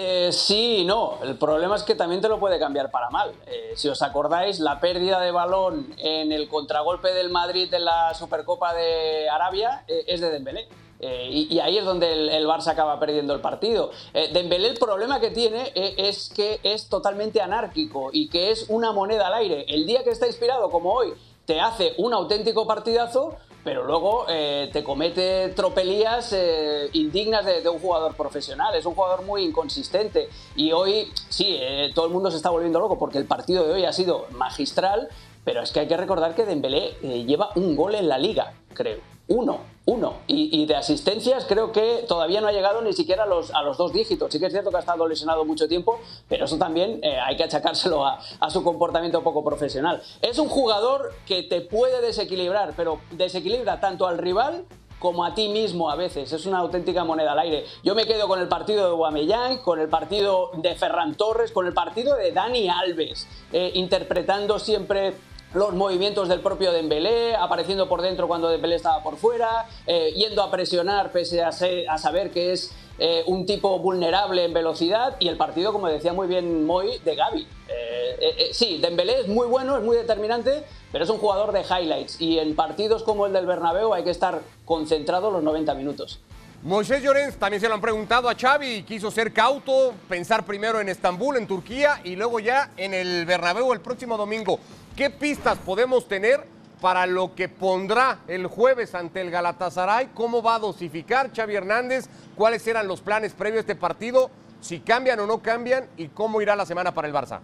Eh, 0.00 0.30
sí 0.32 0.76
y 0.78 0.84
no. 0.84 1.18
El 1.24 1.36
problema 1.36 1.74
es 1.74 1.82
que 1.82 1.96
también 1.96 2.20
te 2.20 2.28
lo 2.28 2.38
puede 2.38 2.60
cambiar 2.60 2.92
para 2.92 3.10
mal. 3.10 3.32
Eh, 3.46 3.72
si 3.74 3.88
os 3.88 4.00
acordáis, 4.00 4.60
la 4.60 4.78
pérdida 4.78 5.18
de 5.18 5.32
balón 5.32 5.92
en 5.98 6.30
el 6.30 6.48
contragolpe 6.48 7.12
del 7.12 7.30
Madrid 7.30 7.72
en 7.74 7.84
la 7.84 8.14
Supercopa 8.14 8.72
de 8.74 9.28
Arabia 9.28 9.82
eh, 9.88 10.04
es 10.06 10.20
de 10.20 10.30
Dembélé. 10.30 10.68
Eh, 11.00 11.28
y, 11.30 11.58
ahí 11.58 11.78
es 11.78 11.84
donde 11.84 12.12
el, 12.12 12.28
el 12.28 12.46
Barça 12.46 12.68
acaba 12.68 13.00
perdiendo 13.00 13.34
el 13.34 13.40
partido. 13.40 13.90
Dembélé 14.32 14.68
el 14.68 14.78
problema 14.78 15.18
que 15.18 15.30
tiene 15.30 15.72
es 15.74 16.28
que 16.28 16.60
es 16.62 16.88
totalmente 16.88 17.40
anárquico 17.40 18.10
y 18.12 18.28
que 18.28 18.52
es 18.52 18.66
una 18.68 18.92
moneda 18.92 19.26
al 19.26 19.34
aire. 19.34 19.64
El 19.68 19.84
día 19.84 20.04
que 20.04 20.10
está 20.10 20.28
inspirado 20.28 20.70
como 20.70 20.92
hoy 20.92 21.14
te 21.44 21.60
hace 21.60 21.94
un 21.98 22.12
auténtico 22.14 22.66
partidazo, 22.66 23.36
pero 23.64 23.84
luego 23.84 24.26
eh, 24.28 24.70
te 24.72 24.82
comete 24.82 25.48
tropelías 25.50 26.32
eh, 26.32 26.88
indignas 26.92 27.44
de, 27.44 27.68
un 27.68 27.78
jugador 27.78 28.14
profesional. 28.14 28.74
Es 28.74 28.86
un 28.86 28.94
jugador 28.94 29.24
muy 29.24 29.44
inconsistente. 29.44 30.28
Y 30.56 30.72
hoy, 30.72 31.12
sí, 31.28 31.56
eh, 31.60 31.90
todo 31.94 32.06
el 32.06 32.12
mundo 32.12 32.30
se 32.30 32.36
está 32.36 32.50
volviendo 32.50 32.80
loco 32.80 32.98
porque 32.98 33.18
el 33.18 33.26
partido 33.26 33.66
de 33.66 33.74
hoy 33.74 33.84
ha 33.84 33.92
sido 33.92 34.26
magistral, 34.30 35.08
pero 35.44 35.62
es 35.62 35.70
que 35.72 35.80
hay 35.80 35.88
que 35.88 35.96
recordar 35.96 36.34
que 36.34 36.44
Dembélé 36.44 36.92
lleva 37.26 37.50
un 37.56 37.76
gol 37.76 37.94
en 37.94 38.08
la 38.08 38.18
liga, 38.18 38.54
creo. 38.74 39.17
Uno, 39.28 39.60
uno. 39.84 40.14
Y, 40.26 40.66
de 40.66 40.74
asistencias 40.74 41.44
creo 41.46 41.70
que 41.72 42.04
todavía 42.08 42.40
no 42.40 42.48
ha 42.48 42.52
llegado 42.52 42.82
ni 42.82 42.92
siquiera 42.92 43.24
a 43.24 43.26
los, 43.26 43.52
a 43.54 43.62
los 43.62 43.76
dos 43.76 43.92
dígitos. 43.92 44.32
Sí 44.32 44.38
que 44.38 44.46
es 44.46 44.52
cierto 44.52 44.70
que 44.70 44.76
ha 44.76 44.80
estado 44.80 45.06
lesionado 45.06 45.44
mucho 45.44 45.68
tiempo, 45.68 46.00
pero 46.28 46.46
eso 46.46 46.58
también 46.58 47.00
eh, 47.02 47.18
hay 47.18 47.36
que 47.36 47.44
achacárselo 47.44 48.04
a, 48.04 48.18
a 48.40 48.50
su 48.50 48.64
comportamiento 48.64 49.22
poco 49.22 49.44
profesional. 49.44 50.02
Es 50.22 50.38
un 50.38 50.48
jugador 50.48 51.12
que 51.26 51.42
te 51.42 51.60
puede 51.60 52.00
desequilibrar, 52.00 52.72
pero 52.76 53.00
desequilibra 53.12 53.80
tanto 53.80 54.06
al 54.06 54.18
rival 54.18 54.64
como 54.98 55.24
a 55.24 55.34
ti 55.34 55.48
mismo 55.48 55.90
a 55.90 55.96
veces. 55.96 56.32
Es 56.32 56.46
una 56.46 56.58
auténtica 56.58 57.04
moneda 57.04 57.32
al 57.32 57.38
aire. 57.40 57.64
Yo 57.82 57.94
me 57.94 58.06
quedo 58.06 58.28
con 58.28 58.40
el 58.40 58.48
partido 58.48 58.88
de 58.88 58.94
Guamellán, 58.94 59.58
con 59.58 59.78
el 59.80 59.88
partido 59.88 60.50
de 60.56 60.74
Ferran 60.74 61.14
Torres, 61.14 61.52
con 61.52 61.66
el 61.66 61.72
partido 61.72 62.16
de 62.16 62.32
Dani 62.32 62.68
Alves, 62.68 63.28
eh, 63.52 63.72
interpretando 63.74 64.58
siempre 64.58 65.14
los 65.54 65.72
movimientos 65.74 66.28
del 66.28 66.40
propio 66.40 66.72
Dembélé, 66.72 67.34
apareciendo 67.34 67.88
por 67.88 68.02
dentro 68.02 68.28
cuando 68.28 68.48
Dembélé 68.48 68.76
estaba 68.76 69.02
por 69.02 69.16
fuera, 69.16 69.66
eh, 69.86 70.12
yendo 70.14 70.42
a 70.42 70.50
presionar 70.50 71.10
pese 71.10 71.42
a, 71.42 71.52
saber 71.52 72.30
que 72.30 72.52
es 72.52 72.72
eh, 72.98 73.22
un 73.26 73.46
tipo 73.46 73.78
vulnerable 73.78 74.44
en 74.44 74.52
velocidad 74.52 75.16
y 75.20 75.28
el 75.28 75.36
partido, 75.36 75.72
como 75.72 75.88
decía 75.88 76.12
muy 76.12 76.26
bien 76.26 76.66
Moy, 76.66 76.98
de 77.04 77.14
Gaby. 77.14 77.46
Eh, 77.68 78.50
sí, 78.52 78.78
Dembélé 78.78 79.20
es 79.20 79.28
muy 79.28 79.46
bueno, 79.46 79.76
es 79.76 79.82
muy 79.82 79.96
determinante, 79.96 80.64
pero 80.92 81.04
es 81.04 81.10
un 81.10 81.18
jugador 81.18 81.52
de 81.52 81.62
highlights 81.62 82.20
y 82.20 82.38
en 82.38 82.54
partidos 82.54 83.02
como 83.02 83.26
el 83.26 83.32
del 83.32 83.46
Bernabéu 83.46 83.94
hay 83.94 84.04
que 84.04 84.10
estar 84.10 84.42
concentrado 84.64 85.30
los 85.30 85.42
90 85.42 85.74
minutos. 85.74 86.20
Moisés 86.64 87.00
Llorens 87.04 87.36
también 87.36 87.60
se 87.60 87.68
lo 87.68 87.74
han 87.74 87.80
preguntado 87.80 88.28
a 88.28 88.34
Xavi, 88.34 88.82
quiso 88.82 89.12
ser 89.12 89.32
cauto, 89.32 89.94
pensar 90.08 90.44
primero 90.44 90.80
en 90.80 90.88
Estambul, 90.88 91.36
en 91.36 91.46
Turquía, 91.46 92.00
y 92.02 92.16
luego 92.16 92.40
ya 92.40 92.72
en 92.76 92.94
el 92.94 93.24
Bernabéu 93.26 93.72
el 93.72 93.80
próximo 93.80 94.16
domingo. 94.16 94.58
¿Qué 94.96 95.08
pistas 95.08 95.56
podemos 95.58 96.08
tener 96.08 96.44
para 96.80 97.06
lo 97.06 97.36
que 97.36 97.48
pondrá 97.48 98.18
el 98.26 98.48
jueves 98.48 98.96
ante 98.96 99.20
el 99.20 99.30
Galatasaray? 99.30 100.08
¿Cómo 100.14 100.42
va 100.42 100.56
a 100.56 100.58
dosificar 100.58 101.30
Xavi 101.32 101.54
Hernández? 101.54 102.08
¿Cuáles 102.34 102.66
eran 102.66 102.88
los 102.88 103.02
planes 103.02 103.34
previos 103.34 103.58
a 103.58 103.60
este 103.60 103.76
partido? 103.76 104.28
Si 104.60 104.80
cambian 104.80 105.20
o 105.20 105.26
no 105.26 105.40
cambian, 105.40 105.86
y 105.96 106.08
cómo 106.08 106.42
irá 106.42 106.56
la 106.56 106.66
semana 106.66 106.92
para 106.92 107.06
el 107.06 107.14
Barça. 107.14 107.38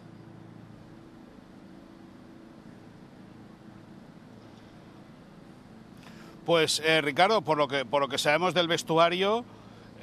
Pues 6.45 6.83
eh, 6.85 7.01
Ricardo, 7.01 7.41
por 7.41 7.57
lo 7.57 7.67
que 7.69 7.87
por 7.87 8.03
lo 8.03 8.09
que 8.09 8.19
sabemos 8.19 8.53
del 8.53 8.69
vestuario, 8.69 9.47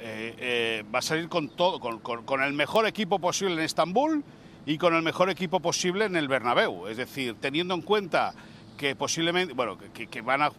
eh, 0.00 0.34
eh, 0.38 0.84
va 0.92 0.98
a 0.98 1.02
salir 1.02 1.28
con 1.28 1.48
todo, 1.48 1.78
con, 1.78 2.42
el 2.42 2.52
mejor 2.52 2.86
equipo 2.86 3.20
posible 3.20 3.54
en 3.54 3.60
Estambul 3.60 4.24
y 4.66 4.76
con 4.76 4.94
el 4.94 5.02
mejor 5.02 5.30
equipo 5.30 5.60
posible 5.60 6.06
en 6.06 6.16
el 6.16 6.26
Bernabéu. 6.26 6.88
Es 6.88 6.96
decir, 6.96 7.36
teniendo 7.40 7.74
en 7.74 7.82
cuenta 7.82 8.34
que 8.76 8.96
posiblemente, 8.96 9.54
bueno, 9.54 9.78
que, 9.78 10.20
van 10.22 10.42
a, 10.42 10.50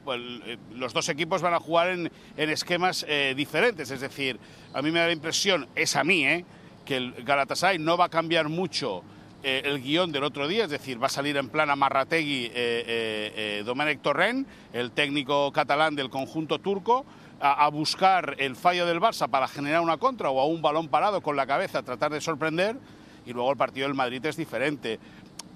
los 0.73 0.93
dos 0.93 1.09
equipos 1.09 1.41
van 1.41 1.53
a 1.53 1.59
jugar 1.59 1.89
en, 1.89 2.09
en 2.37 2.49
esquemas 2.49 3.05
diferentes. 3.35 3.91
Es 3.91 3.99
decir, 3.99 4.39
a 4.73 4.81
mí 4.81 4.89
me 4.89 4.99
da 4.99 5.07
la 5.07 5.11
impresión, 5.11 5.67
es 5.75 5.97
a 5.97 6.05
mí, 6.05 6.45
que 6.85 6.95
el 6.95 7.11
Galatasaray 7.25 7.79
no 7.79 7.97
va 7.97 8.05
a 8.05 8.09
cambiar 8.09 8.47
mucho 8.47 9.03
eh, 9.43 9.61
el 9.65 9.81
guion 9.81 10.11
del 10.11 10.23
otro 10.23 10.47
día, 10.47 10.63
es 10.63 10.69
decir, 10.69 11.01
va 11.01 11.07
a 11.07 11.09
salir 11.09 11.35
en 11.37 11.49
plan 11.49 11.69
Amarrategui, 11.69 12.45
eh, 12.45 12.51
eh, 12.55 13.33
eh, 13.35 13.63
Domènec 13.65 14.01
Torrent, 14.01 14.47
el 14.71 14.91
técnico 14.91 15.51
catalán 15.51 15.95
del 15.95 16.09
conjunto 16.09 16.59
turco, 16.59 17.05
a, 17.45 17.67
buscar 17.67 18.35
el 18.37 18.55
fallo 18.55 18.85
del 18.85 19.01
Barça 19.01 19.27
para 19.27 19.49
generar 19.49 19.81
una 19.81 19.97
contra 19.97 20.29
o 20.29 20.39
a 20.39 20.45
un 20.45 20.61
balón 20.61 20.87
parado 20.87 21.19
con 21.19 21.35
la 21.35 21.45
cabeza, 21.45 21.83
tratar 21.83 22.11
de 22.11 22.21
sorprender, 22.21 22.77
y 23.25 23.33
luego 23.33 23.51
el 23.51 23.57
partido 23.57 23.85
del 23.85 23.95
Madrid 23.95 24.25
es 24.25 24.37
diferente. 24.37 24.97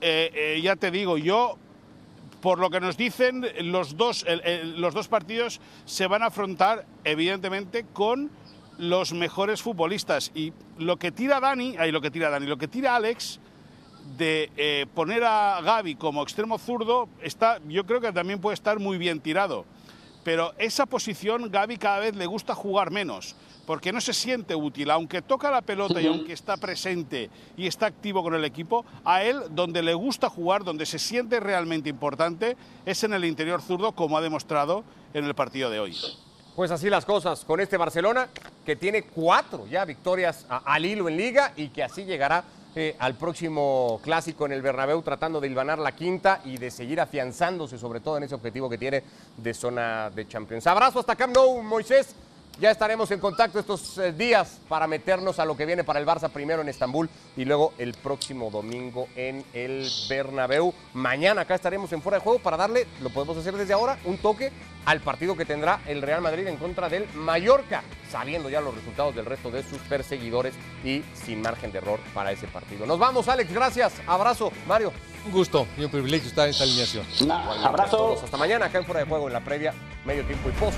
Ya 0.02 0.76
te 0.76 0.92
digo, 0.92 1.18
yo 1.18 1.58
por 2.42 2.60
lo 2.60 2.70
que 2.70 2.82
nos 2.82 2.98
dicen, 2.98 3.46
los 3.62 3.96
dos, 3.96 4.26
los 4.76 4.94
dos 4.94 5.08
partidos 5.08 5.62
se 5.86 6.08
van 6.08 6.24
a 6.24 6.28
afrontar, 6.28 6.86
evidentemente, 7.06 7.86
con 7.94 8.32
los 8.78 9.14
mejores 9.14 9.62
futbolistas. 9.62 10.32
Y 10.36 10.52
lo 10.78 10.98
que 10.98 11.14
tira 11.14 11.40
Dani, 11.40 11.78
ahí 11.78 11.94
lo 11.94 12.02
que 12.02 12.12
tira 12.12 12.30
Dani, 12.30 12.48
lo 12.48 12.58
que 12.58 12.68
tira 12.68 12.98
Alex 12.98 13.40
de 14.18 14.52
eh, 14.58 14.86
poner 14.94 15.24
a 15.24 15.60
Gaby 15.62 15.96
como 15.96 16.24
extremo 16.24 16.58
zurdo, 16.58 17.10
está, 17.22 17.60
yo 17.68 17.86
creo 17.86 18.00
que 18.02 18.12
también 18.14 18.40
puede 18.40 18.54
estar 18.54 18.80
muy 18.80 18.98
bien 18.98 19.20
tirado. 19.20 19.66
Pero 20.24 20.54
esa 20.58 20.86
posición 20.86 21.50
Gaby 21.52 21.78
cada 21.78 22.00
vez 22.00 22.16
le 22.16 22.26
gusta 22.26 22.54
jugar 22.54 22.92
menos, 22.92 23.36
porque 23.66 23.92
no 23.94 24.02
se 24.02 24.14
siente 24.14 24.56
útil. 24.56 24.92
Aunque 24.92 25.22
toca 25.22 25.50
la 25.52 25.62
pelota 25.62 26.02
y 26.02 26.08
aunque 26.08 26.34
está 26.34 26.58
presente 26.58 27.30
y 27.56 27.66
está 27.68 27.86
activo 27.86 28.22
con 28.24 28.34
el 28.36 28.44
equipo, 28.44 28.86
a 29.06 29.24
él 29.24 29.42
donde 29.52 29.82
le 29.82 29.94
gusta 29.94 30.30
jugar, 30.30 30.64
donde 30.64 30.86
se 30.86 31.00
siente 31.00 31.40
realmente 31.40 31.90
importante, 31.90 32.58
es 32.86 33.04
en 33.04 33.14
el 33.14 33.24
interior 33.26 33.62
zurdo, 33.62 33.94
como 33.94 34.18
ha 34.18 34.22
demostrado 34.22 34.84
en 35.14 35.24
el 35.26 35.34
partido 35.34 35.70
de 35.70 35.80
hoy. 35.80 35.98
Pues 36.58 36.72
así 36.72 36.90
las 36.90 37.06
cosas 37.06 37.46
con 37.46 37.60
este 37.62 37.78
Barcelona, 37.78 38.28
que 38.66 38.76
tiene 38.76 39.04
cuatro 39.04 39.66
ya 39.68 39.86
victorias 39.86 40.46
a- 40.50 40.58
al 40.74 40.86
hilo 40.86 41.08
en 41.08 41.16
liga 41.16 41.54
y 41.56 41.70
que 41.70 41.84
así 41.84 42.04
llegará 42.04 42.44
eh, 42.76 42.96
al 43.00 43.16
próximo 43.16 44.00
clásico 44.04 44.46
en 44.46 44.52
el 44.52 44.62
Bernabéu, 44.62 45.02
tratando 45.02 45.40
de 45.40 45.48
hilvanar 45.48 45.80
la 45.80 45.94
quinta 45.94 46.42
y 46.46 46.58
de 46.58 46.70
seguir 46.70 47.02
afianzándose, 47.02 47.78
sobre 47.78 48.00
todo 48.00 48.18
en 48.18 48.24
ese 48.24 48.36
objetivo 48.36 48.70
que 48.70 48.78
tiene 48.78 49.04
de 49.38 49.54
zona 49.54 50.10
de 50.10 50.28
Champions. 50.28 50.68
Abrazo 50.68 51.00
hasta 51.00 51.16
Camp 51.16 51.36
Nou, 51.36 51.62
Moisés. 51.64 52.16
Ya 52.60 52.72
estaremos 52.72 53.12
en 53.12 53.20
contacto 53.20 53.60
estos 53.60 54.00
eh, 54.00 54.12
días 54.12 54.60
para 54.68 54.88
meternos 54.88 55.38
a 55.38 55.46
lo 55.46 55.56
que 55.56 55.68
viene 55.68 55.84
para 55.84 56.00
el 56.00 56.08
Barça 56.08 56.28
primero 56.28 56.64
en 56.64 56.70
Estambul 56.70 57.08
y 57.36 57.46
luego 57.46 57.74
el 57.78 57.94
próximo 57.94 58.50
domingo 58.50 59.08
en 59.16 59.46
el 59.54 59.88
Bernabéu. 60.10 60.74
Mañana 60.94 61.42
acá 61.42 61.54
estaremos 61.54 61.94
en 61.94 62.02
fuera 62.02 62.18
de 62.18 62.24
juego 62.24 62.40
para 62.40 62.58
darle, 62.58 62.88
lo 63.04 63.12
podemos 63.12 63.38
hacer 63.38 63.56
desde 63.56 63.74
ahora, 63.74 64.00
un 64.06 64.18
toque 64.18 64.52
al 64.86 65.02
partido 65.02 65.38
que 65.38 65.46
tendrá 65.46 65.82
el 65.86 66.02
Real 66.02 66.22
Madrid 66.22 66.48
en 66.48 66.58
contra 66.58 66.90
del 66.90 67.08
Mallorca, 67.14 67.84
sabiendo 68.10 68.50
ya 68.50 68.60
los 68.60 68.74
resultados 68.74 69.14
del 69.14 69.26
resto 69.26 69.52
de 69.52 69.62
sus 69.62 69.78
perseguidores 69.82 70.56
y 70.84 71.04
sin 71.14 71.44
margen 71.44 71.72
de 71.72 71.78
error 71.78 72.00
para 72.16 72.32
ese 72.32 72.48
partido. 72.48 72.88
Nos 72.88 72.98
vamos, 72.98 73.28
Alex, 73.28 73.54
gracias. 73.54 73.94
Abrazo, 74.08 74.52
Mario. 74.68 74.92
Un 75.28 75.32
gusto 75.32 75.68
y 75.78 75.84
un 75.84 75.92
privilegio 75.92 76.28
estar 76.28 76.46
en 76.46 76.52
esta 76.52 76.64
alineación. 76.64 77.06
abrazo. 77.30 78.20
Hasta 78.24 78.38
mañana 78.38 78.66
acá 78.66 78.80
en 78.80 78.86
fuera 78.86 79.02
de 79.02 79.06
juego 79.06 79.28
en 79.28 79.34
la 79.34 79.44
previa, 79.44 79.76
medio 80.06 80.26
tiempo 80.26 80.50
y 80.50 80.54
post. 80.54 80.78